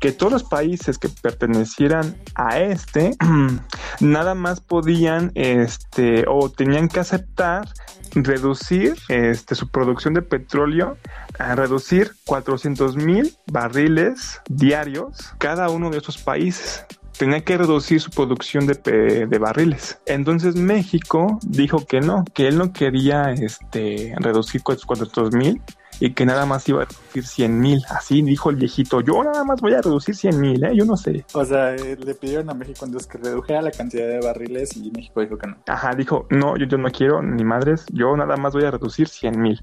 [0.00, 3.16] que todos los países que pertenecieran a este
[4.00, 7.68] nada más podían este o tenían que aceptar
[8.14, 10.96] reducir este, su producción de petróleo
[11.38, 16.84] a reducir 400 mil barriles diarios cada uno de esos países
[17.16, 19.98] tenía que reducir su producción de, de, barriles.
[20.06, 25.60] Entonces México dijo que no, que él no quería este, reducir 400 mil
[26.00, 27.82] y que nada más iba a reducir 100 mil.
[27.90, 30.72] Así dijo el viejito, yo nada más voy a reducir 100 mil, ¿eh?
[30.74, 31.24] yo no sé.
[31.34, 34.90] O sea, eh, le pidieron a México entonces que redujera la cantidad de barriles y
[34.90, 35.56] México dijo que no.
[35.66, 39.08] Ajá, dijo, no, yo, yo no quiero ni madres, yo nada más voy a reducir
[39.08, 39.62] 100 mil.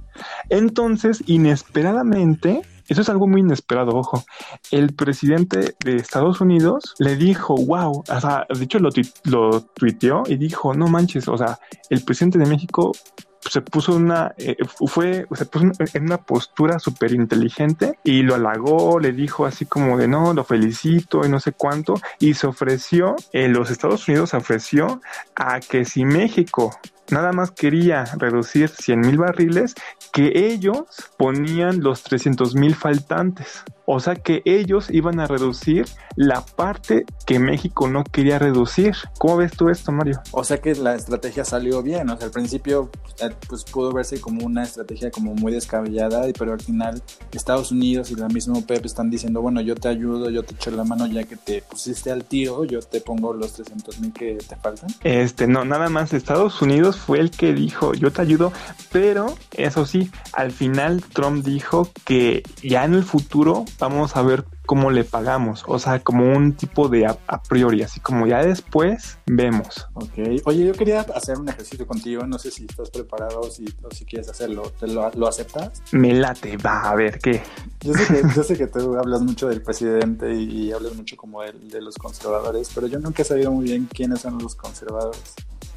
[0.50, 4.24] Entonces, inesperadamente, eso es algo muy inesperado, ojo.
[4.72, 8.90] El presidente de Estados Unidos le dijo, wow, o sea, de hecho lo,
[9.26, 12.92] lo tuiteó y dijo, no manches, o sea, el presidente de México
[13.42, 19.00] se puso una, eh, fue, se puso en una postura súper inteligente y lo halagó,
[19.00, 23.16] le dijo así como de no, lo felicito y no sé cuánto, y se ofreció,
[23.32, 25.02] en los Estados Unidos se ofreció
[25.36, 26.78] a que si México
[27.12, 29.76] nada más quería reducir 100 mil barriles,
[30.12, 30.84] que ellos
[31.18, 33.64] ponían los 300 mil faltantes.
[33.92, 38.94] O sea que ellos iban a reducir la parte que México no quería reducir.
[39.18, 40.22] ¿Cómo ves tú esto, Mario?
[40.30, 42.08] O sea que la estrategia salió bien.
[42.12, 46.54] O sea, al principio eh, pues pudo verse como una estrategia como muy descabellada, pero
[46.54, 50.44] al final Estados Unidos y la misma OPEP están diciendo, bueno, yo te ayudo, yo
[50.44, 54.02] te echo la mano ya que te pusiste al tiro, yo te pongo los 300
[54.02, 54.92] mil que te faltan.
[55.04, 58.54] Este, no, nada más Estados Unidos fue el que dijo, yo te ayudo,
[58.92, 64.46] pero eso sí, al final Trump dijo que ya en el futuro vamos a ver
[64.66, 69.18] cómo le pagamos, o sea, como un tipo de a, priori, así como ya después
[69.26, 69.88] vemos.
[69.94, 73.90] Ok, oye, yo quería hacer un ejercicio contigo, no sé si estás preparado si, o
[73.94, 75.82] si quieres hacerlo, ¿te lo, aceptas?
[75.92, 77.42] Me late, va, a ver, ¿qué?
[77.82, 81.42] Yo sé que, yo sé que tú hablas mucho del presidente y, hablas mucho como
[81.42, 85.34] de, de los conservadores, pero yo nunca he sabido muy bien quiénes son los conservadores.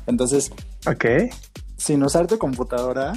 [0.07, 0.53] Entonces,
[0.87, 1.05] ok.
[1.77, 3.15] Sin usar tu computadora,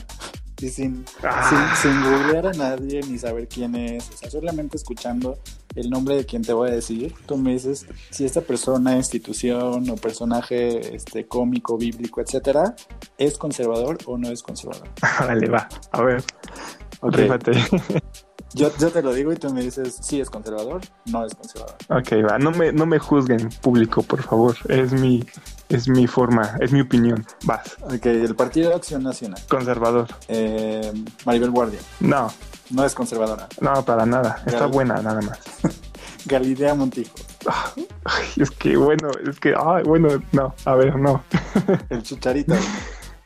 [0.62, 1.76] y sin, ah.
[1.82, 5.38] sin, googlear a nadie ni saber quién es, o sea, solamente escuchando
[5.76, 9.90] el nombre de quien te voy a decir, tú me dices si esta persona, institución
[9.90, 12.76] o personaje este, cómico, bíblico, etcétera,
[13.18, 14.88] es conservador o no es conservador.
[15.20, 16.24] Vale, va, a ver,
[17.02, 17.30] okay.
[18.56, 21.76] Yo, yo te lo digo y tú me dices si es conservador, no es conservador.
[21.90, 25.26] Ok, va, no me, no me juzguen público, por favor, es mi,
[25.68, 27.26] es mi forma, es mi opinión.
[27.44, 27.76] Vas.
[27.82, 29.42] Ok, el Partido de Acción Nacional.
[29.50, 30.08] Conservador.
[30.30, 30.90] Eh,
[31.26, 31.80] Maribel Guardia.
[32.00, 32.32] No.
[32.70, 33.50] No es conservadora.
[33.60, 34.42] No, para nada.
[34.46, 35.40] Está buena, nada más.
[36.26, 37.14] Galilea Montijo.
[38.38, 41.24] es que bueno, es que, ay, bueno, no, a ver, no.
[41.90, 42.56] el Chucharito.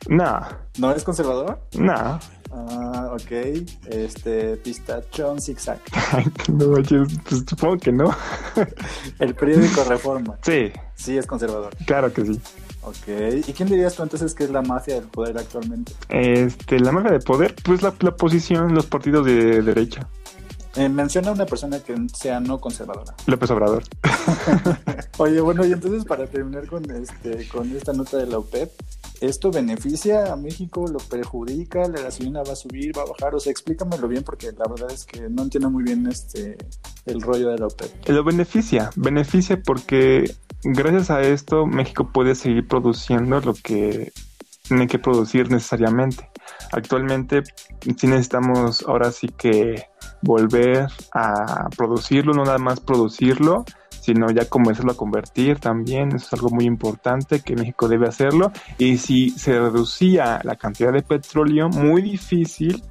[0.08, 0.40] No.
[0.78, 1.60] ¿No es conservador?
[1.74, 2.18] No.
[2.52, 3.30] Ah, ok.
[3.86, 5.80] Este, pistachón zigzag.
[6.48, 8.14] no, yo, pues, supongo que no.
[9.18, 10.38] El periódico Reforma.
[10.42, 10.72] Sí.
[10.94, 11.74] Sí, es conservador.
[11.86, 12.40] Claro que sí.
[12.82, 13.46] Ok.
[13.46, 15.92] ¿Y quién dirías tú entonces que es la mafia del poder actualmente?
[16.08, 20.08] Este, la mafia del poder, pues la, la posición, los partidos de derecha.
[20.76, 23.14] Eh, menciona a una persona que sea no conservadora.
[23.26, 23.82] López Obrador.
[25.18, 28.70] Oye, bueno, y entonces para terminar con este, con esta nota de la OPEP,
[29.20, 30.86] ¿esto beneficia a México?
[30.86, 31.86] ¿Lo perjudica?
[31.88, 32.96] ¿La gasolina va a subir?
[32.96, 33.34] ¿Va a bajar?
[33.34, 36.56] O sea, explícamelo bien porque la verdad es que no entiendo muy bien este
[37.06, 38.08] el rollo de la OPEP.
[38.08, 44.12] Lo beneficia, beneficia porque gracias a esto México puede seguir produciendo lo que
[44.62, 46.28] tiene que producir necesariamente.
[46.72, 47.42] Actualmente
[47.80, 49.84] sí necesitamos ahora sí que
[50.22, 53.64] volver a producirlo, no nada más producirlo,
[54.00, 58.52] sino ya comenzarlo a convertir también, eso es algo muy importante que México debe hacerlo.
[58.78, 62.82] Y si se reducía la cantidad de petróleo, muy difícil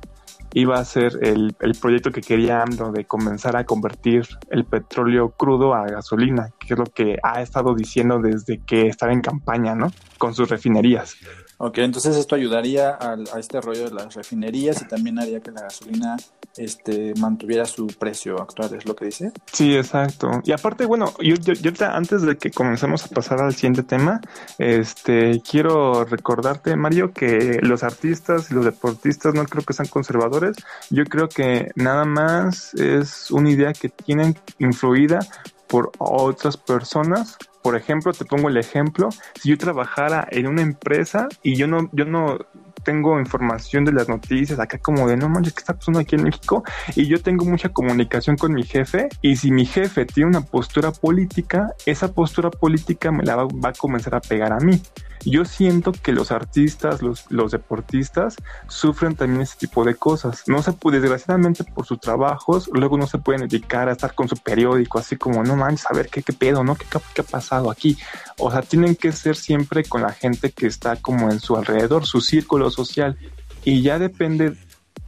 [0.53, 5.29] iba a ser el, el proyecto que quería AMLO de comenzar a convertir el petróleo
[5.29, 9.75] crudo a gasolina, que es lo que ha estado diciendo desde que estaba en campaña,
[9.75, 9.91] ¿no?
[10.17, 11.17] Con sus refinerías.
[11.61, 15.51] Ok, entonces esto ayudaría a, a, este rollo de las refinerías y también haría que
[15.51, 16.15] la gasolina
[16.55, 19.33] este, mantuviera su precio actual, ¿es lo que dice?
[19.51, 20.31] Sí, exacto.
[20.45, 24.21] Y aparte, bueno, yo, yo, antes de que comencemos a pasar al siguiente tema,
[24.57, 30.55] este, quiero recordarte, Mario, que los artistas y los deportistas no creo que sean conservadores.
[30.89, 35.19] Yo creo que nada más es una idea que tienen influida
[35.67, 41.27] por otras personas por ejemplo, te pongo el ejemplo, si yo trabajara en una empresa
[41.43, 42.37] y yo no, yo no
[42.83, 46.23] tengo información de las noticias acá como de no manches, ¿qué está pasando aquí en
[46.23, 46.63] México?
[46.95, 50.91] Y yo tengo mucha comunicación con mi jefe y si mi jefe tiene una postura
[50.91, 54.81] política, esa postura política me la va, va a comenzar a pegar a mí.
[55.25, 58.35] Yo siento que los artistas, los, los deportistas
[58.67, 60.43] sufren también ese tipo de cosas.
[60.47, 64.27] No se puede, desgraciadamente por sus trabajos, luego no se pueden dedicar a estar con
[64.27, 66.75] su periódico, así como, no manches, a ver qué, qué pedo, ¿no?
[66.75, 67.97] ¿Qué, ¿Qué ha pasado aquí?
[68.37, 72.05] O sea, tienen que ser siempre con la gente que está como en su alrededor,
[72.05, 73.17] su círculo social.
[73.65, 74.55] Y ya depende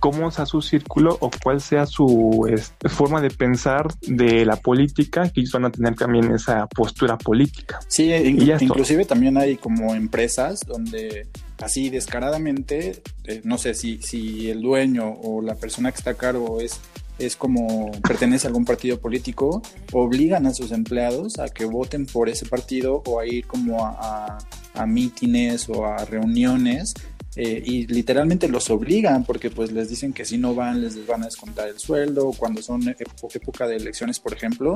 [0.01, 5.29] cómo sea su círculo o cuál sea su este, forma de pensar de la política,
[5.29, 7.79] que ellos van a tener también esa postura política.
[7.87, 11.27] Sí, inclusive también hay como empresas donde
[11.61, 16.15] así descaradamente, eh, no sé si, si el dueño o la persona que está a
[16.15, 16.81] cargo es
[17.19, 22.29] es como pertenece a algún partido político, obligan a sus empleados a que voten por
[22.29, 24.37] ese partido o a ir como a,
[24.73, 26.95] a, a mítines o a reuniones
[27.35, 31.21] eh, y literalmente los obligan porque pues les dicen que si no van les van
[31.21, 34.73] a descontar el sueldo cuando son época de elecciones por ejemplo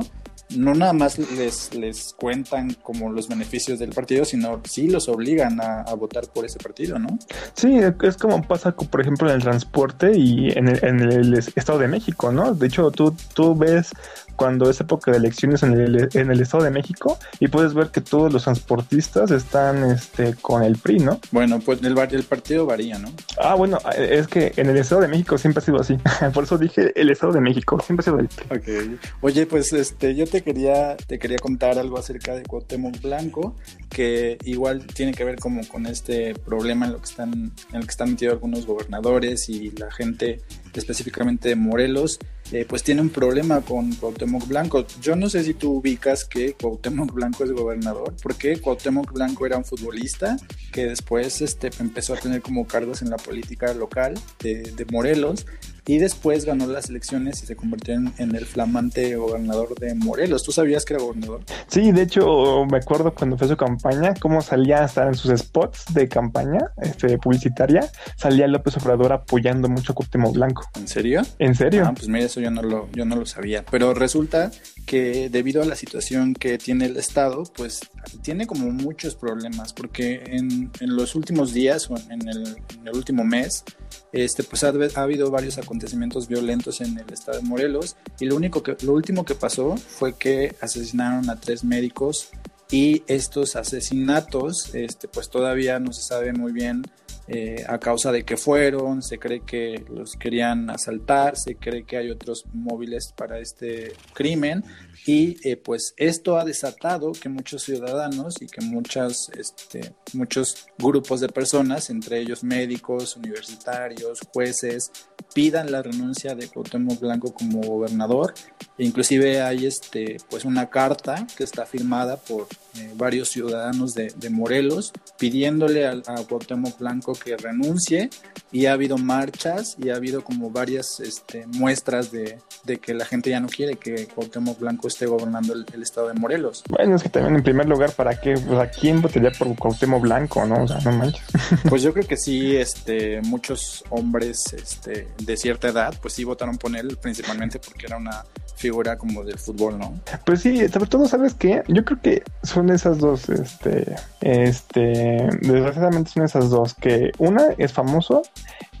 [0.50, 5.60] no nada más les, les cuentan como los beneficios del partido sino sí los obligan
[5.60, 7.18] a, votar por ese partido ¿no?
[7.54, 11.78] Sí, es como pasa por ejemplo en el transporte y en el, en el Estado
[11.78, 12.54] de México ¿no?
[12.54, 13.92] de hecho tú, tú ves
[14.36, 17.88] cuando es época de elecciones en el, en el Estado de México y puedes ver
[17.88, 21.20] que todos los transportistas están este, con el PRI, ¿no?
[21.32, 23.08] Bueno, pues el, el partido varía, ¿no?
[23.38, 25.96] Ah, bueno, es que en el Estado de México siempre ha sido así.
[26.34, 28.56] Por eso dije el Estado de México, siempre ha sido el PRI.
[28.56, 29.00] Ok.
[29.20, 33.56] Oye, pues este, yo te quería, te quería contar algo acerca de Cuauhtémoc Blanco,
[33.90, 37.82] que igual tiene que ver como con este problema en lo que están, en el
[37.82, 40.40] que están metidos algunos gobernadores y la gente
[40.78, 42.18] específicamente de Morelos,
[42.52, 44.86] eh, pues tiene un problema con Cuauhtémoc Blanco.
[45.00, 49.56] Yo no sé si tú ubicas que Cuauhtémoc Blanco es gobernador, porque Cuauhtémoc Blanco era
[49.56, 50.36] un futbolista
[50.72, 55.46] que después este, empezó a tener como cargos en la política local de, de Morelos
[55.86, 60.42] y después ganó las elecciones y se convirtió en, el flamante gobernador de Morelos.
[60.42, 61.42] ¿Tú sabías que era gobernador?
[61.68, 65.94] Sí, de hecho me acuerdo cuando fue su campaña, cómo salía hasta en sus spots
[65.94, 70.68] de campaña este, publicitaria, salía López Obrador apoyando mucho a Cuauhtémoc Blanco.
[70.76, 71.22] ¿En serio?
[71.38, 71.84] ¿En serio?
[71.86, 73.64] Ah, pues mira, eso yo no lo, yo no lo sabía.
[73.70, 74.50] Pero resulta
[74.86, 77.80] que debido a la situación que tiene el Estado, pues
[78.22, 82.46] tiene como muchos problemas, porque en, en los últimos días o en el,
[82.78, 83.64] en el último mes,
[84.12, 88.36] este, pues ha, ha, habido varios acontecimientos violentos en el estado de Morelos y lo,
[88.36, 92.30] único que, lo último que pasó fue que asesinaron a tres médicos
[92.70, 96.82] y estos asesinatos este, pues todavía no se sabe muy bien
[97.28, 101.96] eh, a causa de que fueron, se cree que los querían asaltar, se cree que
[101.96, 104.62] hay otros móviles para este crimen
[105.06, 111.20] y eh, pues esto ha desatado que muchos ciudadanos y que muchas, este, muchos grupos
[111.20, 114.92] de personas, entre ellos médicos, universitarios, jueces,
[115.34, 118.34] pidan la renuncia de Cuauhtémoc Blanco como gobernador.
[118.78, 122.46] Inclusive hay este, pues una carta que está firmada por
[122.78, 128.10] eh, varios ciudadanos de, de, Morelos pidiéndole a, a Cuauhtémoc Blanco que renuncie
[128.52, 133.06] y ha habido marchas y ha habido como varias este, muestras de, de, que la
[133.06, 136.62] gente ya no quiere que Cuauhtémoc Blanco esté gobernando el, el, estado de Morelos.
[136.68, 138.34] Bueno, es que también en primer lugar, ¿para qué?
[138.34, 140.64] Pues, ¿A quién votaría por Cuauhtémoc Blanco, no?
[140.64, 141.22] O sea, no manches.
[141.68, 146.58] Pues yo creo que sí, este, muchos hombres este, de cierta edad, pues sí votaron
[146.58, 148.24] por él, principalmente porque era una
[148.56, 150.00] figura como del fútbol, ¿no?
[150.24, 151.62] Pues sí, sobre todo, ¿sabes qué?
[151.68, 157.72] Yo creo que son esas dos, este, este, desgraciadamente son esas dos, que una es
[157.72, 158.22] famoso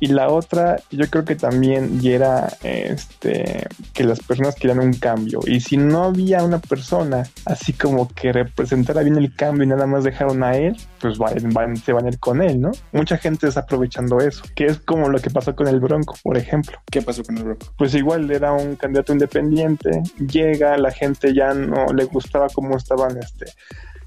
[0.00, 5.40] y la otra, yo creo que también era este, que las personas querían un cambio.
[5.46, 9.86] Y si no había una persona así como que representara bien el cambio y nada
[9.86, 12.72] más dejaron a él, pues van, van, se van a ir con él, ¿no?
[12.92, 16.36] Mucha gente está aprovechando eso, que es como lo que pasó con el Bronco, por
[16.36, 16.78] ejemplo.
[16.90, 17.66] ¿Qué pasó con el Bronco?
[17.76, 23.16] Pues igual era un candidato independiente, llega, la gente ya no le gustaba cómo estaban,
[23.18, 23.46] este,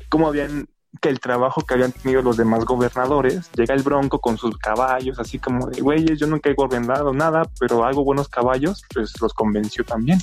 [0.10, 0.68] cómo habían
[1.02, 3.50] que el trabajo que habían tenido los demás gobernadores.
[3.56, 7.44] Llega el Bronco con sus caballos, así como de, güeyes, yo nunca he gobernado nada,
[7.60, 10.20] pero hago buenos caballos, pues los convenció también.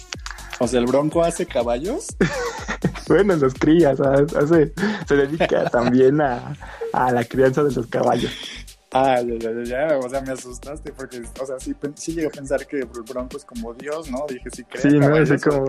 [0.59, 2.17] O sea, el Bronco hace caballos.
[3.09, 4.73] bueno, los crías, hace,
[5.07, 6.55] se dedica también a,
[6.93, 8.33] a la crianza de los caballos.
[8.99, 12.31] Ah, ya, ya, ya, o sea, me asustaste porque, o sea, sí, sí llegué a
[12.31, 14.25] pensar que el Bronco es como Dios, ¿no?
[14.29, 14.83] Dije, sí, creo.
[14.83, 15.67] Sí, no, así como,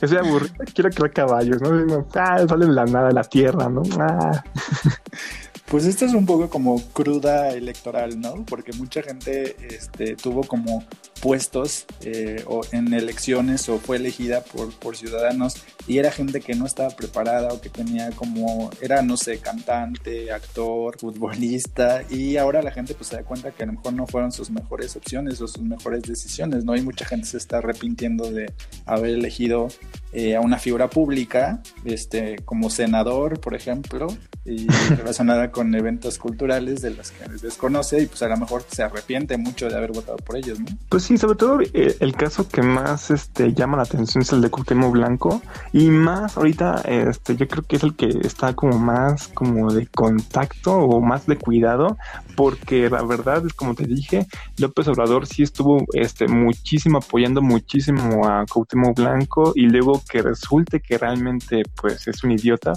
[0.00, 2.06] es aburrido, quiero crear caballos, ¿no?
[2.14, 3.82] Ah, salen la nada de la tierra, ¿no?
[3.98, 4.42] Ah.
[5.72, 8.44] Pues esto es un poco como cruda electoral, ¿no?
[8.44, 10.84] Porque mucha gente este, tuvo como
[11.22, 15.54] puestos eh, o en elecciones o fue elegida por, por ciudadanos
[15.86, 20.30] y era gente que no estaba preparada o que tenía como, era, no sé, cantante,
[20.30, 24.06] actor, futbolista y ahora la gente pues se da cuenta que a lo mejor no
[24.06, 26.76] fueron sus mejores opciones o sus mejores decisiones, ¿no?
[26.76, 28.52] Y mucha gente se está arrepintiendo de
[28.84, 29.68] haber elegido
[30.12, 34.08] eh, a una figura pública, este, como senador, por ejemplo,
[34.44, 38.82] y relacionada con eventos culturales de los que desconoce y pues a lo mejor se
[38.82, 40.66] arrepiente mucho de haber votado por ellos, ¿no?
[40.88, 44.40] Pues sí, sobre todo eh, el caso que más este, llama la atención es el
[44.40, 45.42] de Cuauhtémoc Blanco
[45.72, 49.86] y más ahorita este, yo creo que es el que está como más como de
[49.86, 51.96] contacto o más de cuidado
[52.36, 54.26] porque la verdad es como te dije,
[54.58, 60.80] López Obrador sí estuvo este, muchísimo apoyando muchísimo a Cuauhtémoc Blanco y luego que resulte
[60.80, 62.72] que realmente pues es un idiota,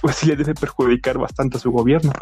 [0.00, 2.12] pues sí le debe perjudicar bastante a su gobierno.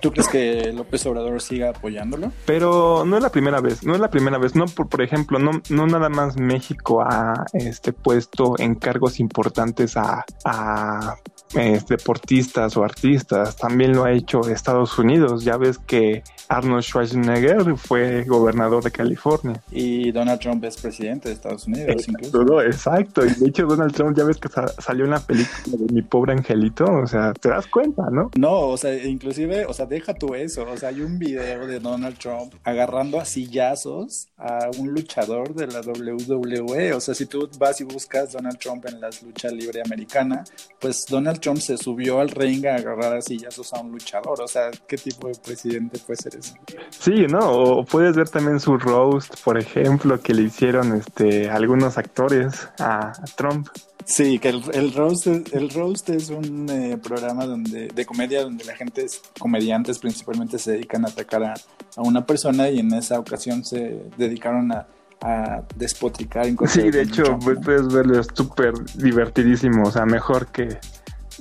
[0.00, 2.32] ¿Tú crees que López Obrador siga apoyándolo?
[2.46, 5.38] Pero no es la primera vez, no es la primera vez, no por, por ejemplo,
[5.38, 11.14] no, no nada más México ha este puesto en cargos importantes a, a
[11.54, 17.76] eh, deportistas o artistas, también lo ha hecho Estados Unidos, ya ves que Arnold Schwarzenegger
[17.76, 19.62] fue gobernador de California.
[19.70, 21.88] Y Donald Trump es presidente de Estados Unidos.
[21.88, 23.26] Exacto, exacto.
[23.26, 24.48] Y de hecho Donald Trump ya ves que
[24.78, 28.30] salió en la película de Mi Pobre Angelito, o sea, te das cuenta, ¿no?
[28.36, 31.80] No, o sea, inclusive, o sea, deja tú eso, o sea, hay un video de
[31.80, 37.48] Donald Trump agarrando a sillazos a un luchador de la WWE, o sea, si tú
[37.58, 40.44] vas y buscas Donald Trump en las luchas libre americana,
[40.80, 44.48] pues Donald Trump se subió al ring a agarrar a sillazos a un luchador, o
[44.48, 46.54] sea, ¿qué tipo de presidente puede ser eso?
[46.90, 47.40] Sí, ¿no?
[47.50, 53.12] O puedes ver también su roast, por ejemplo, que le hicieron este algunos actores a,
[53.36, 53.68] Trump.
[54.04, 58.64] Sí, que el, el, roast, el roast es un eh, programa donde, de comedia donde
[58.64, 59.06] la gente,
[59.38, 61.54] comediantes principalmente, se dedican a atacar a,
[61.96, 64.86] una persona y en esa ocasión se dedicaron a,
[65.20, 66.46] a despotricar.
[66.66, 70.78] Sí, de hecho, puedes verlo, es súper divertidísimo, o sea, mejor que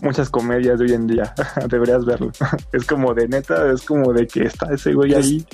[0.02, 1.34] muchas comedias de hoy en día.
[1.70, 2.32] Deberías verlo.
[2.74, 5.46] es como de neta, es como de que está ese güey ahí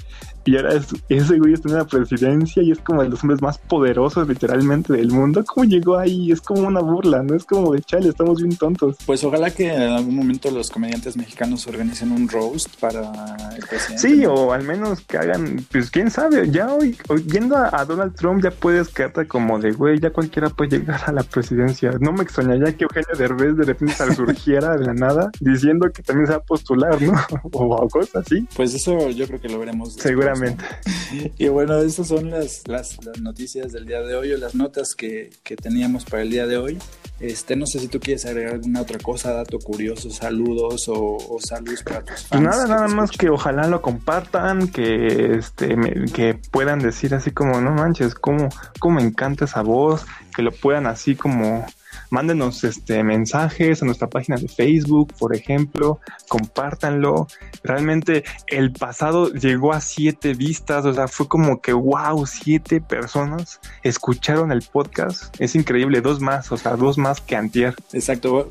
[0.48, 0.80] y ahora
[1.10, 4.94] ese güey está en la presidencia y es como de los hombres más poderosos literalmente
[4.94, 5.44] del mundo.
[5.46, 6.32] ¿Cómo llegó ahí?
[6.32, 7.36] Es como una burla, ¿no?
[7.36, 8.96] Es como de chale, estamos bien tontos.
[9.06, 13.12] Pues ojalá que en algún momento los comediantes mexicanos organicen un roast para
[13.58, 13.98] el presidente.
[13.98, 18.42] Sí, o al menos que hagan, pues quién sabe, ya hoy, viendo a, Donald Trump
[18.42, 21.92] ya puedes quedarte como de, güey, ya cualquiera puede llegar a la presidencia.
[22.00, 26.28] No me extrañaría que Eugenio Derbez de repente surgiera de la nada diciendo que también
[26.28, 27.14] se va a postular, ¿no?
[27.52, 28.48] o, cosas así.
[28.56, 29.94] Pues eso yo creo que lo veremos.
[29.96, 30.37] Seguramente.
[31.38, 35.30] Y bueno, estas son las, las, noticias del día de hoy o las notas que,
[35.62, 36.78] teníamos para el día de hoy.
[37.20, 41.82] Este, no sé si tú quieres agregar alguna otra cosa, dato curioso, saludos o, saludos
[41.82, 42.44] para tus fans.
[42.44, 45.76] nada, nada más que ojalá lo compartan, que este,
[46.14, 50.52] que puedan decir así como, no manches, cómo, cómo me encanta esa voz, que lo
[50.52, 51.66] puedan así como
[52.10, 57.28] mándenos este, mensajes a nuestra página de Facebook, por ejemplo, compártanlo.
[57.64, 63.60] Realmente el pasado llegó a siete vistas, o sea, fue como que, wow, siete personas
[63.84, 65.36] escucharon el podcast.
[65.40, 67.76] Es increíble, dos más, o sea, dos más que antier.
[67.94, 68.48] Exacto,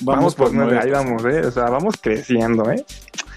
[0.00, 1.46] vamos, por, nueve, ahí vamos, ¿eh?
[1.46, 2.84] o sea, vamos creciendo, ¿eh?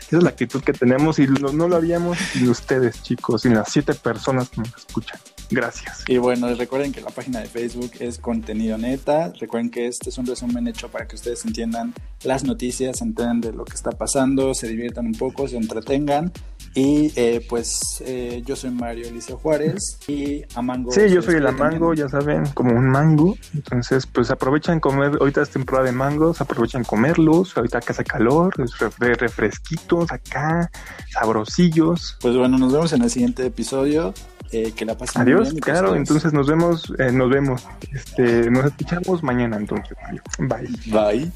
[0.07, 3.55] Esa es la actitud que tenemos y no, no lo haríamos sin ustedes, chicos, sin
[3.55, 5.19] las siete personas que nos escuchan.
[5.49, 6.03] Gracias.
[6.07, 9.31] Y bueno, recuerden que la página de Facebook es Contenido Neta.
[9.39, 11.93] Recuerden que este es un resumen hecho para que ustedes entiendan
[12.23, 16.31] las noticias, entiendan de lo que está pasando, se diviertan un poco, se entretengan.
[16.75, 20.91] Y eh, pues eh, yo soy Mario Eliseo Juárez y a Mango.
[20.91, 23.35] Sí, yo soy el Amango, ya saben, como un mango.
[23.55, 28.53] Entonces, pues aprovechan comer, ahorita es temporada de mangos, aprovechan comerlos, ahorita acá hace calor,
[28.99, 30.69] refresquitos acá,
[31.11, 32.17] sabrosillos.
[32.21, 34.13] Pues bueno, nos vemos en el siguiente episodio.
[34.51, 39.21] Eh, que la pasen Adiós, claro, entonces nos vemos, eh, nos vemos, este, nos escuchamos
[39.21, 39.97] mañana entonces.
[40.39, 40.69] Bye.
[40.87, 41.31] Bye.